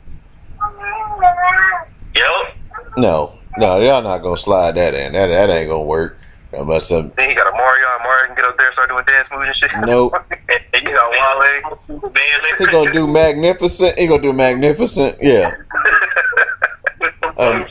[2.15, 2.57] Yep.
[2.97, 5.13] No, no, y'all not gonna slide that in.
[5.13, 6.17] That that ain't gonna work.
[6.51, 7.11] Unless some.
[7.17, 9.27] Then he got a Mario, and Mario can get up there and start doing dance
[9.31, 9.71] moves and shit.
[9.85, 10.13] Nope.
[10.29, 12.11] and you got Wale.
[12.59, 13.97] He gonna do magnificent.
[13.97, 15.17] He gonna do magnificent.
[15.19, 15.55] Yeah,
[17.37, 17.65] um,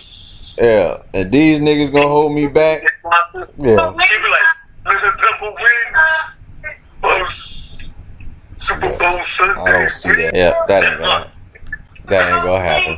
[0.59, 0.97] yeah.
[1.15, 2.83] And these niggas gonna hold me back.
[3.59, 3.95] Yeah.
[5.43, 6.39] They be like, little pimple wings.
[7.03, 7.93] Boss.
[8.57, 9.61] Super Bowl Sunday.
[9.61, 10.35] I don't see that.
[10.37, 11.31] Yeah, that ain't gonna.
[12.07, 12.97] That ain't gonna happen.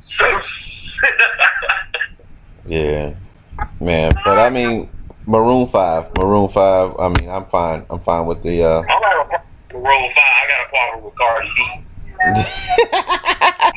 [0.00, 0.26] So
[2.66, 3.14] Yeah,
[3.80, 4.12] man.
[4.24, 4.90] But I mean,
[5.26, 6.16] Maroon Five.
[6.16, 6.96] Maroon Five.
[6.98, 7.86] I mean, I'm fine.
[7.90, 8.64] I'm fine with the.
[8.64, 10.18] uh I got a problem with Roll 5.
[10.18, 11.62] I got a problem with Cardi B.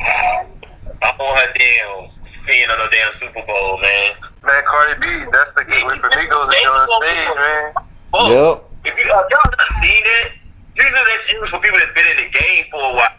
[1.04, 2.10] I want her damn
[2.48, 4.14] being on the damn Super Bowl, man.
[4.44, 7.74] Man, Cardi B, that's the gateway for Migos to get on the stage, man.
[8.12, 8.30] Fuck.
[8.30, 8.64] Yep.
[8.86, 10.32] If you, uh, y'all not seen that,
[10.76, 13.10] usually that's used for people that's been in the game for a while.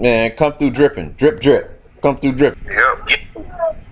[0.00, 1.12] Man, come through dripping.
[1.12, 1.82] Drip, drip.
[2.02, 2.56] Come through drip.
[2.64, 2.74] Yep.
[3.08, 3.16] Yeah.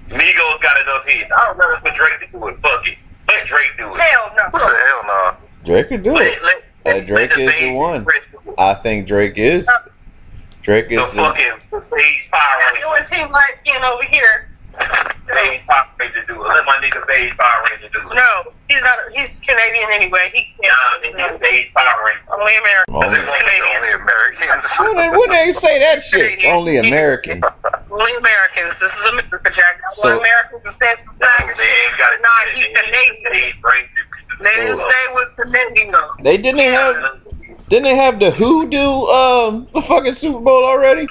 [0.08, 1.30] Migos got enough hits.
[1.36, 2.58] I don't know for Drake to do it.
[2.60, 2.96] Fuck it.
[3.28, 3.98] Let Drake do it.
[4.00, 4.42] Hell no.
[4.52, 5.36] Who said hell no?
[5.64, 6.42] Drake could do Let, it.
[6.84, 8.04] let, Uh, Drake the is the one.
[8.04, 8.54] Prince do it.
[8.58, 9.68] I think Drake is.
[10.62, 11.14] Drake The is the.
[11.14, 13.14] fucking Beige Power You and Ranger.
[13.16, 13.34] Team
[13.64, 14.48] Skin over here.
[15.26, 16.38] Beige Power Ranger do.
[16.42, 18.14] Let my nigga Beige Power Ranger do it.
[18.14, 18.98] No, he's not.
[19.12, 20.30] He's Canadian anyway.
[20.34, 21.14] He can't.
[21.16, 22.22] nigga Beige Power Ranger.
[22.32, 22.94] Only American.
[22.94, 23.76] Only, He's Canadian.
[23.76, 24.64] Only Americans.
[24.94, 27.42] when, when they say that shit, only American.
[27.90, 28.78] Only Americans.
[28.80, 29.80] This is America, Jack.
[29.82, 32.20] That's So- why Americans can stand for They flag ain't got it.
[32.22, 33.16] Nah, he's Canadian.
[34.42, 36.10] They didn't stay with Canadian though.
[36.22, 37.20] They didn't have.
[37.68, 41.08] Didn't they have the Who do um the fucking Super Bowl already?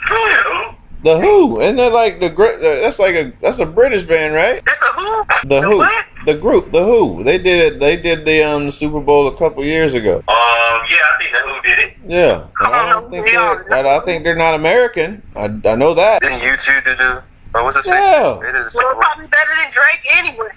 [1.06, 4.34] The Who, and they're like the gr- uh, that's like a that's a British band,
[4.34, 4.64] right?
[4.66, 5.24] That's a who?
[5.48, 6.06] The Who, what?
[6.26, 7.22] the group, the Who.
[7.24, 7.80] They did it.
[7.80, 10.16] They did the um Super Bowl a couple years ago.
[10.18, 11.94] Um, yeah, I think the Who did it.
[12.08, 13.72] Yeah, and I I don't don't think they are.
[13.72, 15.22] I, I think they're not American.
[15.36, 16.22] I, I know that.
[16.24, 17.22] Didn't you two do the?
[17.54, 18.40] Oh, what's his Yeah.
[18.40, 18.50] face?
[18.50, 18.74] It is.
[18.74, 20.50] Well, probably better than Drake anyway.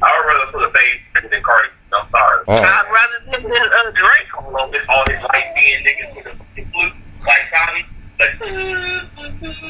[0.00, 1.68] I would rather put a Beige Ranger than Cardi.
[1.92, 2.44] I'm sorry.
[2.46, 2.64] All right.
[2.64, 4.30] I'd rather than, than uh, Drake.
[4.38, 6.92] all of his, all his light skinned niggas with the fucking flute,
[7.26, 7.84] like Tommy.
[8.20, 9.07] Like,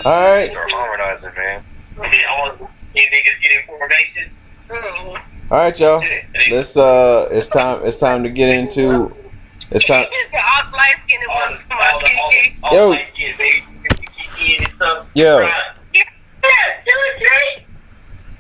[0.04, 1.64] All right, Start harmonizing, man.
[1.96, 2.64] and then all the
[3.00, 4.30] niggas get in formation.
[5.50, 6.00] all right, y'all.
[6.02, 7.80] And Let's uh, it's time.
[7.84, 9.14] It's time to get into.
[9.70, 10.06] It's time.
[10.10, 12.56] It's an off light skin and one the, my all the, all Kiki.
[12.60, 12.84] the, all Yo.
[12.84, 13.66] the light skinned babes,
[14.16, 15.06] Kiki and stuff.
[15.14, 15.40] Yo.
[15.40, 15.52] Right.
[15.94, 16.02] Yeah,
[16.84, 17.66] do it, Drake.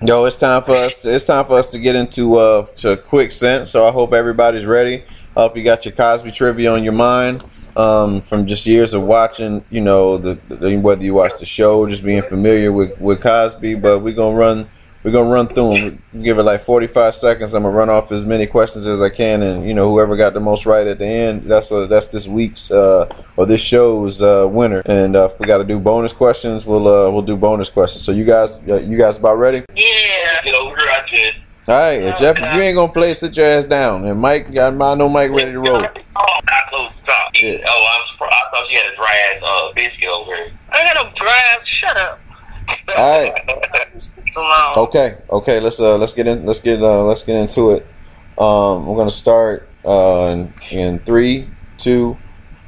[0.08, 1.02] Yo, it's time for us.
[1.02, 3.70] To, it's time for us to get into uh to quick sense.
[3.70, 5.02] So I hope everybody's ready.
[5.36, 7.44] I hope you got your Cosby trivia on your mind.
[7.76, 11.86] Um, from just years of watching, you know, the, the whether you watch the show,
[11.86, 13.76] just being familiar with, with Cosby.
[13.76, 14.68] But we're gonna run.
[15.04, 16.02] We're gonna run through them.
[16.22, 17.54] Give it like 45 seconds.
[17.54, 20.34] I'm gonna run off as many questions as I can, and you know, whoever got
[20.34, 24.22] the most right at the end, that's uh that's this week's uh, or this show's
[24.22, 24.82] uh, winner.
[24.86, 28.04] And uh, if we got to do bonus questions, we'll uh, we'll do bonus questions.
[28.04, 29.62] So you guys, uh, you guys about ready?
[29.74, 30.42] Yeah.
[30.42, 31.47] Get over here, I just.
[31.68, 34.06] All right, if Jeff, if you ain't gonna play, sit your ass down.
[34.06, 35.76] And Mike, got I know Mike ready to roll.
[35.76, 37.30] Oh, I closed the top.
[37.34, 37.58] Yeah.
[37.66, 38.32] Oh, I'm surprised.
[38.34, 40.46] I thought she had a dry ass uh, biscuit over here.
[40.70, 41.66] I got no ass.
[41.66, 42.20] Shut up.
[42.96, 44.72] All right, So long.
[44.76, 45.60] okay, okay.
[45.60, 46.46] Let's uh, let's get in.
[46.46, 47.86] Let's get uh, let's get into it.
[48.38, 52.16] Um, we're gonna start uh, in, in three, two,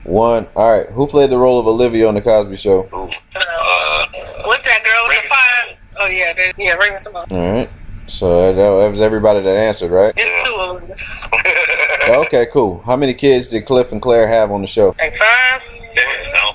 [0.05, 0.47] one.
[0.57, 0.91] All right.
[0.91, 2.83] Who played the role of Olivia on the Cosby Show?
[2.93, 3.09] Uh,
[4.45, 5.79] what's that girl with the fire?
[6.01, 7.31] Oh yeah, they, yeah, Raven-Symoné.
[7.33, 7.71] All right.
[8.11, 10.15] So that, that was everybody that answered, right?
[10.17, 11.27] Just two of us.
[12.11, 12.83] Okay, cool.
[12.83, 14.93] How many kids did Cliff and Clair have on the show?
[14.99, 15.63] Like five?
[15.87, 16.51] Seven, no.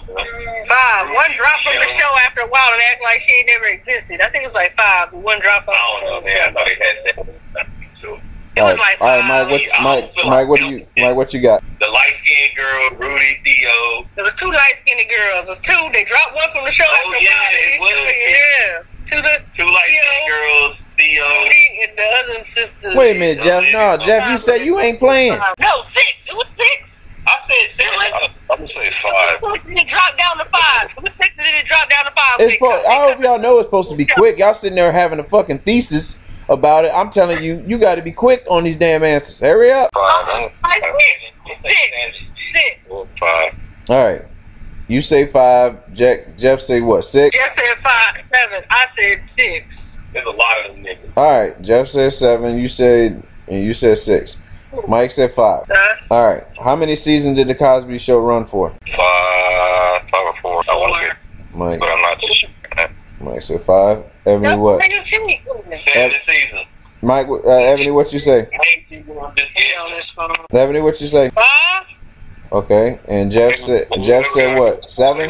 [0.68, 1.08] Five.
[1.16, 4.20] One dropped from the show after a while and act like she ain't never existed.
[4.20, 6.50] I think it was like five, but one dropped off I don't know, the man.
[6.50, 7.40] I thought they had seven.
[7.94, 8.18] So,
[8.58, 9.24] It was like all right.
[9.24, 9.50] Mike.
[9.50, 11.16] What, Mike, Mike, what do you, Mike?
[11.16, 11.64] What you got?
[11.80, 14.04] the light skinned girl, Rudy, Theo.
[14.16, 15.46] There was two light skinned girls.
[15.46, 15.90] There was two.
[15.94, 17.48] They dropped one from the show Oh, after a yeah, while.
[17.54, 18.16] it was.
[18.28, 18.80] Yeah.
[19.08, 21.24] Two the Two light skinned girls, Theo.
[21.44, 22.96] Rudy and the other sister.
[22.96, 23.64] Wait a minute, Jeff.
[23.72, 25.40] No, Jeff, you said you ain't playing.
[25.60, 26.28] No, six.
[26.28, 27.04] It was six.
[27.28, 27.94] I said seven.
[27.94, 29.40] It I'm gonna say five.
[29.42, 30.92] It dropped down to five.
[30.96, 32.40] It was six and then it dropped down to five.
[32.40, 34.38] It's po- I hope y'all know it's supposed to be quick.
[34.38, 36.20] Y'all sitting there having a fucking thesis
[36.50, 36.92] about it.
[36.94, 39.40] I'm telling you, you got to be quick on these damn answers.
[39.40, 39.90] Hurry up.
[39.94, 40.52] Five.
[40.64, 40.86] Like
[41.48, 41.62] six.
[41.62, 42.30] Six.
[42.54, 43.20] Six.
[43.20, 43.56] Five.
[43.90, 44.26] All right.
[44.88, 45.94] You say five.
[45.94, 47.06] Jack, Jeff say what?
[47.06, 47.36] Six.
[47.36, 48.64] Jeff said five, seven.
[48.70, 49.85] I said six.
[50.16, 51.18] There's a lot of them niggas.
[51.18, 51.62] All right.
[51.62, 52.58] Jeff said seven.
[52.58, 54.38] You said and you said six.
[54.88, 55.70] Mike said five.
[55.70, 56.44] Uh, All right.
[56.64, 58.70] How many seasons did the Cosby Show run for?
[58.96, 60.10] Five.
[60.10, 60.62] Five or four.
[60.70, 61.10] I want to say,
[61.54, 61.80] Mike.
[61.82, 62.50] but I'm not too sure.
[63.20, 64.06] Mike said five.
[64.26, 64.82] Ebony, what?
[64.82, 65.42] Nigga, cheat.
[65.72, 66.78] Seven seasons.
[67.02, 68.48] Mike, uh, Ebony, what you say?
[68.78, 69.82] Ain't you gonna just Stay guess?
[69.86, 70.34] on this phone.
[70.54, 71.30] Ebony, what you say?
[71.32, 71.86] Five.
[72.54, 73.00] Okay.
[73.10, 73.88] And Jeff said.
[74.02, 74.90] Jeff said what?
[74.90, 75.30] Seven.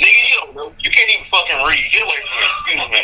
[0.00, 0.72] Nigga, you don't know.
[0.80, 1.84] You can't even fucking read.
[1.92, 2.46] Get away from me.
[2.48, 3.02] Excuse me.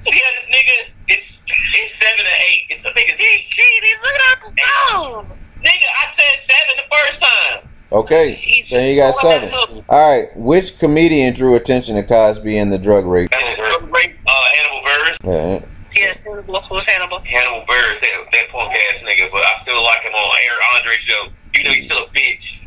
[0.00, 1.42] See how this nigga it's
[1.74, 2.64] it's seven or eight.
[2.70, 3.96] It's I think it's He's cheating.
[4.02, 5.38] Look at the phone.
[5.64, 5.88] nigga.
[6.02, 7.68] I said seven the first time.
[7.92, 8.42] Okay.
[8.70, 9.84] Then you got seven.
[9.88, 10.28] All right.
[10.36, 13.28] Which comedian drew attention to Cosby and the drug rape?
[13.32, 14.14] Hannibal Buress.
[14.26, 15.16] Uh, Hannibal Buress.
[15.22, 15.66] Yeah.
[15.94, 16.60] Yes, Hannibal.
[16.68, 17.20] Who's Hannibal?
[17.24, 20.96] Hannibal Buress, that, that punk ass nigga, but I still like him on Eric Andre
[20.98, 21.28] show.
[21.54, 22.66] You know he's still a bitch.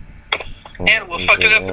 [0.87, 1.63] Hannibal fucked it up.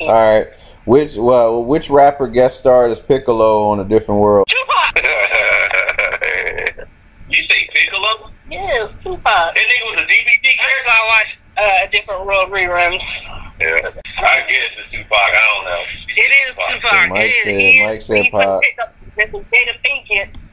[0.00, 0.48] All right.
[0.84, 4.46] Which well, which rapper guest starred as Piccolo on a different world?
[4.48, 5.04] Tupac.
[7.30, 8.30] You say Piccolo?
[8.50, 9.24] Yeah, it was Tupac.
[9.24, 10.86] That nigga was a DVD That's character.
[10.86, 13.24] why I watch uh, different world reruns.
[13.58, 13.90] yeah.
[14.22, 15.10] I guess it's Tupac.
[15.12, 15.80] I don't know.
[15.80, 17.08] It is Tupac.
[17.08, 17.42] Mike it is.
[17.44, 18.06] said- he Mike is.
[18.06, 18.62] said he Pop.
[18.62, 19.34] picked up the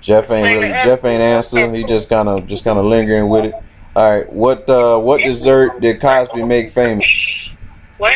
[0.01, 1.71] Jeff ain't really, Jeff ain't answer.
[1.73, 3.53] He just kind of just kind of lingering with it.
[3.95, 4.32] All right.
[4.32, 7.53] What uh what dessert did Cosby make famous?
[7.97, 8.15] What?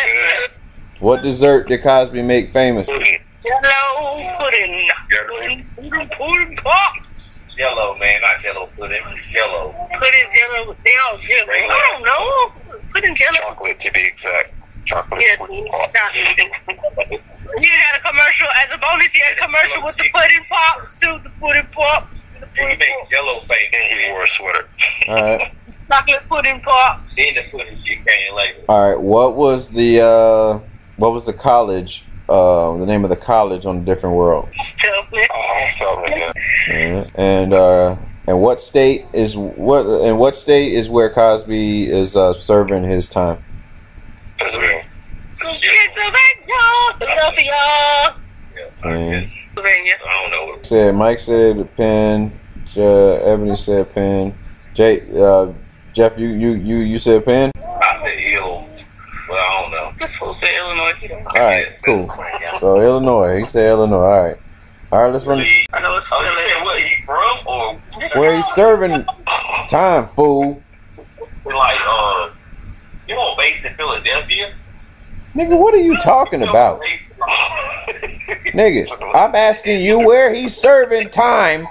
[1.06, 2.88] What dessert did Cosby make famous?
[2.88, 2.97] Yellow
[4.39, 4.89] pudding.
[5.08, 6.95] Pudding, pudding, pudding pop.
[7.47, 9.03] Jello, man, not Jello pudding.
[9.16, 9.88] Jello.
[9.99, 10.76] Pudding jello.
[10.84, 11.51] They all jello.
[11.51, 12.80] I don't know.
[12.91, 13.34] Pudding jello.
[13.34, 14.51] Chocolate to be exact.
[14.86, 15.22] Chocolate.
[15.22, 15.93] Yes, pudding it's pop.
[15.93, 17.22] chocolate.
[17.60, 19.14] You had a commercial as a bonus.
[19.14, 21.20] You had a commercial with the pudding pops too.
[21.24, 22.24] The pudding pops.
[22.39, 23.12] The He pudding make pops.
[23.12, 23.34] Jello
[23.74, 24.68] And he wore a sweater.
[25.08, 25.53] All right.
[25.88, 27.16] Chocolate pudding pops.
[27.16, 28.64] Then the pudding shit came later.
[28.68, 28.99] All right.
[28.99, 30.60] What was the uh
[30.98, 34.50] what was the college uh the name of the college on a different world?
[34.78, 35.28] Tell me.
[35.34, 36.32] Oh, felt me good.
[36.68, 37.04] Yeah.
[37.16, 42.34] And uh and what state is what and what state is where Cosby is uh,
[42.34, 43.38] serving his time?
[44.39, 44.84] Pennsylvania.
[45.39, 46.14] Pennsylvania,
[47.00, 47.52] Philadelphia,
[48.56, 48.89] Yeah, I.
[48.91, 49.93] Pennsylvania.
[50.08, 50.58] I don't know.
[50.64, 52.39] Said Mike said pen.
[52.74, 54.36] Je- Ebony said pen.
[54.74, 55.54] Jay uh
[55.93, 57.52] Jeff you you you you said pen.
[57.64, 58.68] I said ill,
[59.28, 59.92] but I don't know.
[59.98, 60.94] This fool said Illinois.
[61.12, 61.80] All right.
[61.84, 62.10] Cool.
[62.60, 63.40] So Illinois.
[63.40, 63.96] He said Illinois.
[63.98, 64.38] All right.
[64.92, 65.14] All right.
[65.14, 65.40] Let's run.
[65.40, 67.82] I know it's you said what he from or
[68.22, 69.06] Where he's serving
[69.70, 70.62] time, fool.
[71.46, 72.32] like uh
[73.08, 74.54] you know based in Philadelphia?
[75.36, 76.82] Nigga, what are you talking about?
[78.54, 81.68] Nigga, I'm asking you where he's serving time.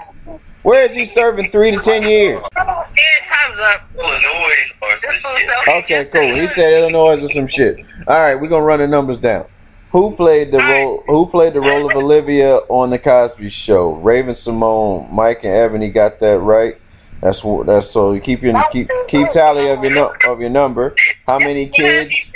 [0.65, 2.41] Where is he serving three to ten years?
[2.57, 2.85] Yeah,
[3.23, 3.81] time's up.
[3.93, 5.49] Illinois or some shit.
[5.67, 6.33] Okay, cool.
[6.33, 7.85] He said Illinois or some shit.
[8.07, 9.45] All right, we're gonna run the numbers down.
[9.91, 11.03] Who played the role?
[11.05, 13.93] Who played the role of Olivia on the Cosby Show?
[13.97, 16.77] Raven-Symoné, Mike, and Ebony got that right.
[17.21, 17.67] That's what.
[17.67, 18.13] That's so.
[18.13, 20.95] You keep your keep keep tally of your nu- of your number.
[21.27, 22.33] How many kids?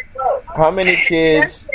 [0.56, 1.68] How many kids?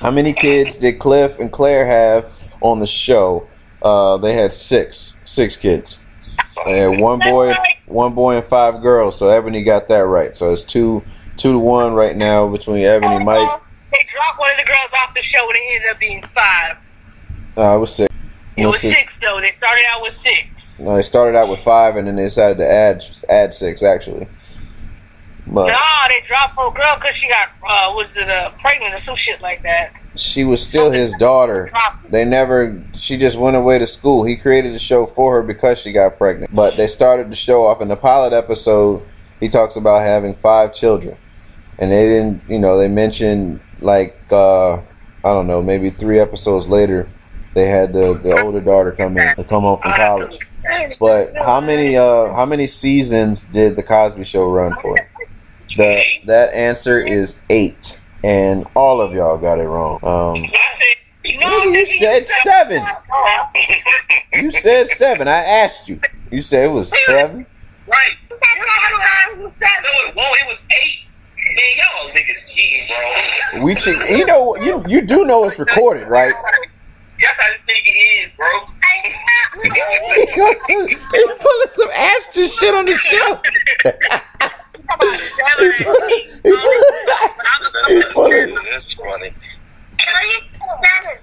[0.00, 3.48] How many kids did Cliff and Clair have on the show?
[3.82, 5.22] Uh, they had six.
[5.26, 6.00] Six kids.
[6.64, 7.54] They had one boy,
[7.86, 9.18] one boy, and five girls.
[9.18, 10.36] So Ebony got that right.
[10.36, 11.02] So it's two,
[11.36, 13.60] two to one right now between Ebony and Mike.
[13.90, 16.76] They dropped one of the girls off the show and it ended up being five.
[17.56, 18.14] Uh, it was six.
[18.56, 18.96] It was six.
[18.96, 19.40] six though.
[19.40, 20.80] They started out with six.
[20.80, 24.26] No, they started out with five, and then they decided to add add six actually.
[25.46, 25.78] But No,
[26.08, 29.40] they dropped her girl because she got uh, was it uh, pregnant or some shit
[29.40, 30.00] like that.
[30.16, 31.68] She was still his daughter.
[32.08, 32.82] They never.
[32.96, 34.24] She just went away to school.
[34.24, 36.54] He created the show for her because she got pregnant.
[36.54, 39.02] But they started the show off in the pilot episode.
[39.40, 41.16] He talks about having five children,
[41.78, 42.42] and they didn't.
[42.48, 44.82] You know, they mentioned like uh, I
[45.24, 47.08] don't know, maybe three episodes later,
[47.54, 50.38] they had the, the older daughter come in to come home from college.
[51.00, 54.96] But how many uh how many seasons did the Cosby Show run for?
[55.76, 59.98] The that answer is eight, and all of y'all got it wrong.
[60.02, 62.84] Um, I said, You you said seven.
[64.34, 65.28] you said seven.
[65.28, 65.98] I asked you.
[66.30, 67.46] You said it was seven.
[67.88, 68.16] right.
[68.30, 70.40] No, it won't.
[70.40, 71.06] It was eight.
[71.36, 72.96] Man, y'all niggas cheating,
[73.52, 73.64] bro.
[73.64, 76.32] We should, you know you you do know it's recorded, right?
[77.20, 78.46] That's how this nigga is, bro.
[79.62, 79.68] He
[81.40, 83.40] pulling some Astra shit on the show.
[84.88, 85.10] Pull-
[87.88, 89.32] he pulling- That's funny.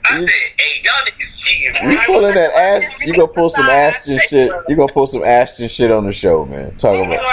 [0.05, 1.91] I said, hey, y'all niggas cheating.
[1.91, 2.99] You pulling that ass?
[3.01, 4.51] You gonna pull some Ashton shit?
[4.67, 6.75] You gonna pull some Ashton shit on the show, man?
[6.77, 7.23] Talking about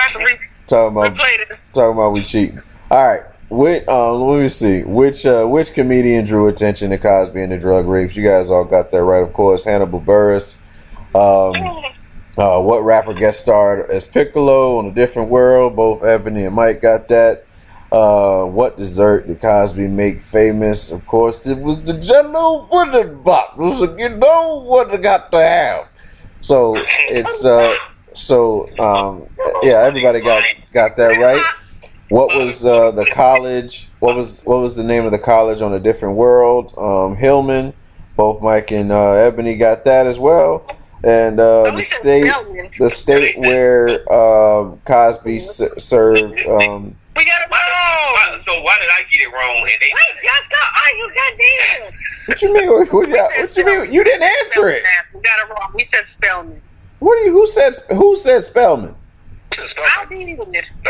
[0.67, 1.17] talking about
[1.73, 2.61] talking about we cheating.
[2.91, 3.23] All right.
[3.49, 4.83] Which, um, let me see.
[4.83, 8.17] Which uh, which comedian drew attention to Cosby and the drug rapes?
[8.17, 9.63] You guys all got that right, of course.
[9.65, 10.57] Hannibal Buress.
[11.15, 11.53] Um,
[12.37, 15.77] uh, what rapper guest starred as Piccolo on a different world?
[15.77, 17.47] Both Ebony and Mike got that.
[17.91, 20.91] Uh, what dessert did Cosby make famous?
[20.91, 23.57] Of course, it was the Jello pudding box.
[23.57, 25.89] Was like, you know what I got to have.
[26.41, 27.75] So it's uh,
[28.13, 29.27] so um,
[29.63, 31.43] yeah, everybody got got that right.
[32.09, 33.89] What was uh, the college?
[34.01, 36.75] What was what was the name of the college on a different world?
[36.77, 37.73] Um, Hillman.
[38.17, 40.67] Both Mike and uh, Ebony got that as well.
[41.07, 42.33] And uh, the state,
[42.81, 46.41] the state where uh, Cosby s- served.
[46.49, 48.13] Um, We got it Why, wrong.
[48.33, 49.59] why, so why did I get it wrong?
[49.61, 51.93] And they, Wait, just got argue, goddamn.
[52.27, 52.71] what you mean?
[52.73, 53.93] What, what, y'all- what you mean?
[53.93, 54.83] You didn't answer it.
[55.15, 55.71] We got it wrong.
[55.75, 56.61] We said Spelman.
[56.99, 57.33] What do you?
[57.33, 57.77] Who said?
[57.95, 58.97] Who said Spelman?
[59.99, 60.49] I'll be with.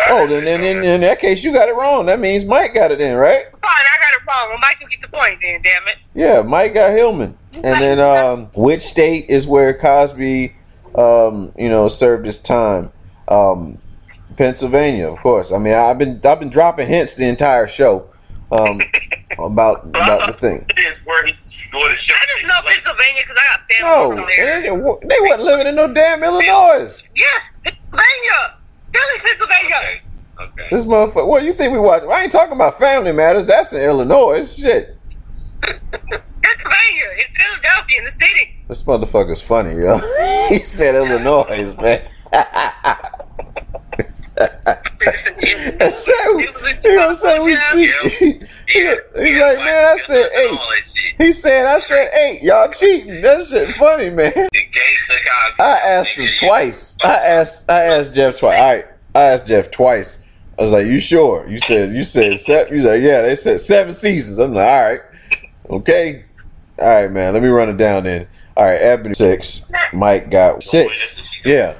[0.08, 2.06] Oh, then, then, then in that case, you got it wrong.
[2.06, 3.44] That means Mike got it in, right?
[3.50, 4.48] Fine, I got it wrong.
[4.50, 5.96] Well, Mike, you get the point then, damn it.
[6.14, 7.36] Yeah, Mike got Hillman.
[7.54, 10.54] And then, um, which state is where Cosby,
[10.94, 12.92] um, you know, served his time?
[13.28, 13.78] Um,
[14.36, 15.50] Pennsylvania, of course.
[15.52, 18.10] I mean, I've been I've been dropping hints the entire show
[18.52, 18.80] um,
[19.38, 20.66] about about the thing.
[20.76, 21.32] is where he
[21.72, 21.78] go.
[21.86, 25.08] I just know Pennsylvania because I got No, family they, from there.
[25.08, 27.02] they wasn't living in no damn Illinois.
[27.14, 28.55] Yes, Pennsylvania.
[28.96, 29.76] Philly, Pennsylvania.
[29.76, 30.00] Okay.
[30.38, 30.68] Okay.
[30.70, 31.26] This motherfucker.
[31.26, 32.02] What you think we watch?
[32.02, 33.46] I ain't talking about Family Matters.
[33.46, 34.50] That's in Illinois.
[34.50, 34.96] Shit.
[35.62, 37.06] Pennsylvania.
[37.18, 38.56] In Philadelphia, in the city.
[38.68, 39.98] This motherfucker's funny, yo.
[40.48, 42.02] he said Illinois, man.
[45.92, 47.44] So, you know what I'm saying?
[47.44, 47.54] We.
[48.10, 48.40] He-
[48.74, 48.94] Yeah.
[49.14, 50.58] He's like, man, I said eight.
[51.18, 52.42] He said, I said eight.
[52.42, 53.22] Y'all cheating.
[53.22, 54.32] That shit funny, man.
[54.34, 54.48] The.
[55.62, 56.96] I asked him twice.
[57.04, 58.58] I asked, I asked Jeff twice.
[58.58, 60.22] All right, I asked Jeff twice.
[60.58, 63.60] I was like, "You sure?" You said, "You said seven." You said, "Yeah." They said
[63.60, 64.38] seven seasons.
[64.38, 65.00] I'm like, "All right,
[65.70, 66.24] okay,
[66.78, 67.32] all right, man.
[67.34, 68.26] Let me run it down then."
[68.56, 69.70] All right, Ebony six.
[69.92, 70.90] Mike got six.
[71.44, 71.74] Yeah.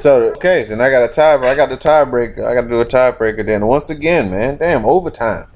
[0.00, 1.34] So okay, so then I got a tie.
[1.34, 2.44] I got the tiebreaker.
[2.44, 3.44] I got to do a tiebreaker.
[3.44, 5.46] Then once again, man, damn overtime.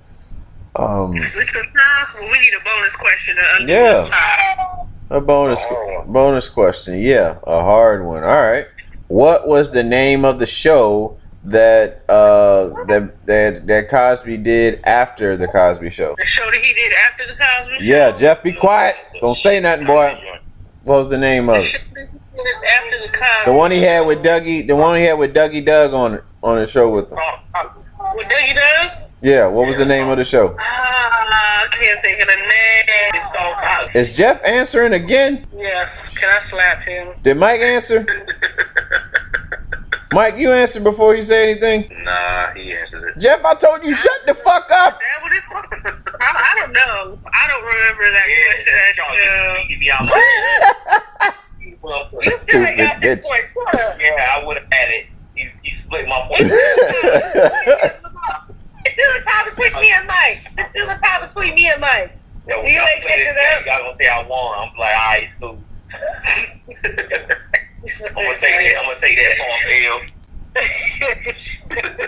[0.76, 2.22] Um, Listen, time.
[2.30, 3.92] We need a bonus question to undo Yeah.
[3.94, 4.88] this time.
[5.10, 6.98] a bonus A bonus question.
[6.98, 8.22] Yeah, a hard one.
[8.24, 8.66] All right.
[9.08, 15.36] What was the name of the show that uh that that that Cosby did after
[15.36, 16.14] the Cosby Show?
[16.18, 17.84] The show that he did after the Cosby Show.
[17.84, 18.96] Yeah, Jeff, be quiet.
[19.20, 20.18] Don't say nothing, boy.
[20.84, 21.78] What was the name of it?
[22.36, 23.44] That he did after the Cosby.
[23.46, 24.66] The one he had with Dougie.
[24.66, 27.18] The one he had with Dougie Doug on on the show with him.
[28.14, 28.90] With Dougie Doug.
[29.22, 29.46] Yeah.
[29.46, 30.54] What was the name of the show?
[30.58, 33.14] Ah, I can't think of the name.
[33.14, 33.98] It's all Cosby.
[33.98, 35.46] Is Jeff answering again?
[35.56, 36.08] Yes.
[36.10, 37.08] Can I slap him?
[37.22, 38.04] Did Mike answer?
[40.12, 41.90] Mike, you answered before you said anything.
[42.04, 43.18] Nah, he answered it.
[43.18, 45.00] Jeff, I told you shut the fuck up.
[45.00, 45.64] That what it's called?
[45.72, 47.18] I, I don't know.
[47.32, 48.74] I don't remember that Yeah, question.
[48.78, 48.94] That
[51.26, 51.40] show.
[51.84, 52.12] niggas cheating me out.
[52.12, 53.78] Well, You still ain't got Stupid six points.
[53.80, 55.06] Shut yeah, I would have had it.
[55.34, 56.40] He, he split my point.
[56.42, 56.50] It's
[58.92, 60.40] still a tie between me and Mike.
[60.58, 62.18] It's still a tie between me and Mike.
[62.48, 63.66] Yo, You y'all ain't play this catching game, up.
[63.66, 64.58] Y'all gonna say I won.
[64.58, 65.58] I'm like, all right, it's cool.
[68.08, 68.76] I'm gonna take that.
[68.78, 70.00] I'm gonna take that false L.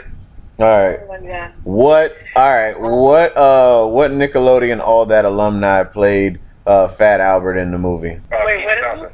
[0.58, 0.98] All right.
[1.02, 1.52] Oh.
[1.64, 2.16] What?
[2.34, 2.80] All right.
[2.80, 3.36] What?
[3.36, 8.08] Uh, what Nickelodeon all that alumni played uh, Fat Albert in the movie?
[8.08, 9.12] Wait, what is it?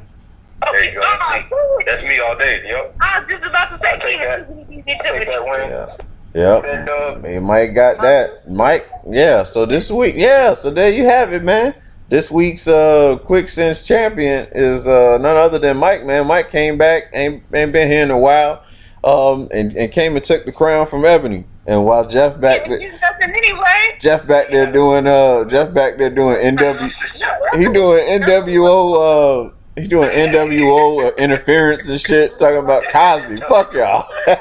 [0.71, 1.01] There you go.
[1.01, 1.83] That's me.
[1.85, 2.61] That's me all day.
[2.65, 2.95] Yep.
[3.01, 4.47] I was just about to say, I'll take that.
[4.47, 5.69] Kenan, I take that win.
[5.69, 5.87] Yeah.
[6.35, 6.63] Yep.
[6.65, 8.49] And, uh, Hey, Mike got that.
[8.49, 8.89] Mike.
[9.09, 9.43] Yeah.
[9.43, 10.15] So this week.
[10.15, 10.53] Yeah.
[10.55, 11.75] So there you have it, man.
[12.09, 16.05] This week's uh, Quick Sense champion is uh, none other than Mike.
[16.05, 17.03] Man, Mike came back.
[17.13, 18.63] ain't ain't been here in a while.
[19.03, 21.45] Um, and, and came and took the crown from Ebony.
[21.65, 23.97] And while Jeff back, You did nothing anyway.
[23.99, 27.29] Jeff back there doing uh, Jeff back there doing NW.
[27.57, 33.37] He doing NWO uh He doing NWO interference and shit, talking about Cosby.
[33.37, 34.07] Fuck y'all.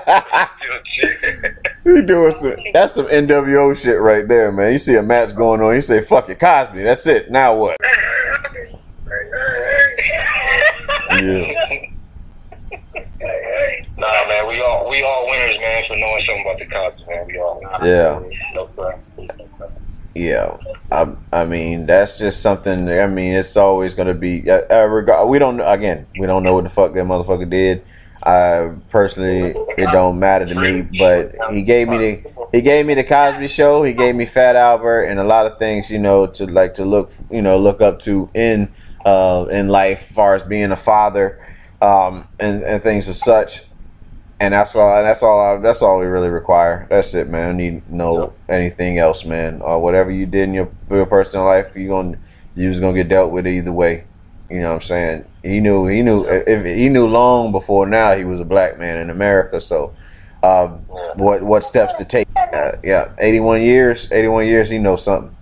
[1.85, 2.55] he doing some.
[2.75, 4.75] That's some NWO shit right there, man.
[4.75, 7.31] You see a match going on, you say "fuck it, Cosby." That's it.
[7.31, 7.79] Now what?
[11.13, 11.53] Yeah.
[13.97, 17.27] Nah, man, we all we all winners, man, for knowing something about the Cosby, man.
[17.27, 18.21] We all yeah.
[18.55, 18.69] No
[20.15, 20.57] yeah,
[20.91, 22.89] I, I mean that's just something.
[22.89, 24.49] I mean it's always gonna be.
[24.49, 26.07] Uh, uh, regard, we don't again.
[26.19, 27.85] We don't know what the fuck that motherfucker did.
[28.23, 30.83] I personally, it don't matter to me.
[30.99, 33.83] But he gave me the he gave me the Cosby Show.
[33.83, 36.85] He gave me Fat Albert and a lot of things, you know, to like to
[36.85, 38.69] look, you know, look up to in
[39.05, 41.45] uh, in life, as far as being a father
[41.81, 43.63] um, and, and things as such
[44.43, 44.97] and that's all.
[44.99, 45.39] And That's all.
[45.39, 46.89] I, that's all we really require.
[46.91, 47.51] That's it, man.
[47.51, 48.33] I need no yep.
[48.49, 49.63] anything else, man.
[49.63, 52.19] Uh, whatever you did in your, your personal life, you gonna
[52.57, 54.05] you was gonna get dealt with either way.
[54.51, 55.25] You know what I'm saying?
[55.45, 55.87] He knew.
[55.87, 56.25] He knew.
[56.25, 59.61] If he knew long before now, he was a black man in America.
[59.61, 59.95] So,
[60.43, 60.67] uh,
[61.15, 62.27] what what steps to take?
[62.35, 64.11] Uh, yeah, 81 years.
[64.11, 64.69] 81 years.
[64.69, 65.35] He knows something.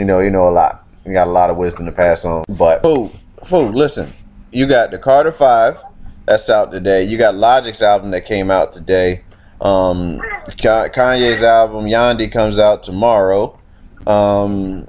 [0.00, 0.18] You know.
[0.18, 0.84] You know a lot.
[1.04, 2.42] He got a lot of wisdom to pass on.
[2.48, 3.12] But food,
[3.44, 3.72] food.
[3.76, 4.12] Listen,
[4.50, 5.80] you got the Carter Five
[6.26, 7.04] that's out today.
[7.04, 9.22] You got Logic's album that came out today.
[9.60, 10.18] Um,
[10.48, 13.58] Kanye's album Yandhi comes out tomorrow.
[14.06, 14.88] Um,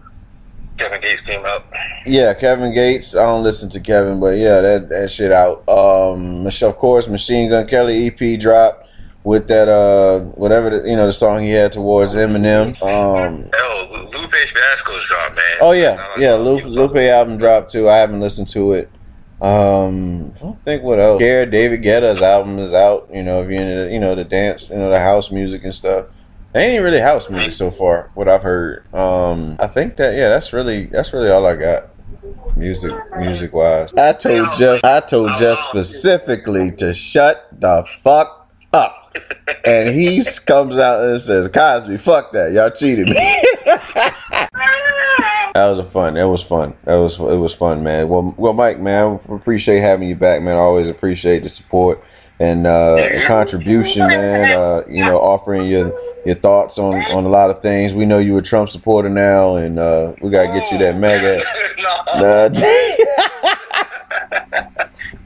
[0.78, 1.66] Kevin Gates came out.
[2.06, 3.16] Yeah, Kevin Gates.
[3.16, 5.68] I don't listen to Kevin, but yeah, that that shit out.
[5.70, 8.84] Um, of course, Machine Gun Kelly EP dropped
[9.24, 12.70] with that uh whatever the, you know the song he had towards Eminem.
[12.84, 15.58] Um, oh, Lupe Fiasco's dropped, man.
[15.62, 16.34] Oh yeah, yeah.
[16.34, 17.90] Lupe, Lupe album dropped too.
[17.90, 18.90] I haven't listened to it.
[19.44, 21.20] Um, I don't think what else.
[21.20, 23.10] Care David Guetta's album is out.
[23.14, 25.76] You know, if you're into you know the dance, you know the house music and
[25.76, 26.06] stuff.
[26.54, 28.10] They ain't really house music so far.
[28.14, 28.86] What I've heard.
[28.94, 31.90] Um, I think that yeah, that's really that's really all I got.
[32.56, 33.94] Music, music wise.
[33.96, 34.82] I told Jeff.
[34.84, 39.18] I told Jeff specifically to shut the fuck up.
[39.66, 42.54] And he comes out and says, Cosby, fuck that.
[42.54, 43.16] Y'all cheated me.
[45.54, 46.16] That was a fun.
[46.16, 46.76] That was fun.
[46.84, 48.10] That was it was fun, man.
[48.10, 50.56] Well, well, Mike, man, appreciate having you back, man.
[50.56, 52.04] I always appreciate the support
[52.40, 54.58] and uh, the contribution, man.
[54.58, 55.94] Uh, you know, offering your
[56.26, 57.94] your thoughts on on a lot of things.
[57.94, 61.44] We know you a Trump supporter now, and uh, we gotta get you that mega.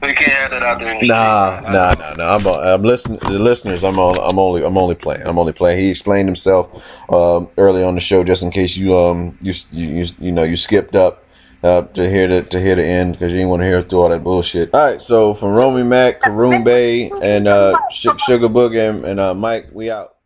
[0.02, 0.98] we can't have that out there.
[1.02, 2.34] nah, nah, nah, nah.
[2.36, 3.18] I'm, I'm listening.
[3.20, 5.26] The listeners, I'm all, I'm only, I'm only playing.
[5.26, 5.78] I'm only playing.
[5.80, 6.70] He explained himself
[7.10, 10.56] um, early on the show, just in case you, um, you, you, you know, you
[10.56, 11.24] skipped up.
[11.60, 13.98] Uh, to hear the to hear the end because you didn't want to hear through
[13.98, 14.72] all that bullshit.
[14.72, 19.34] All right, so from Romey Mak, Karoon Bay, and uh, Sugar Boog and, and uh,
[19.34, 20.17] Mike, we out.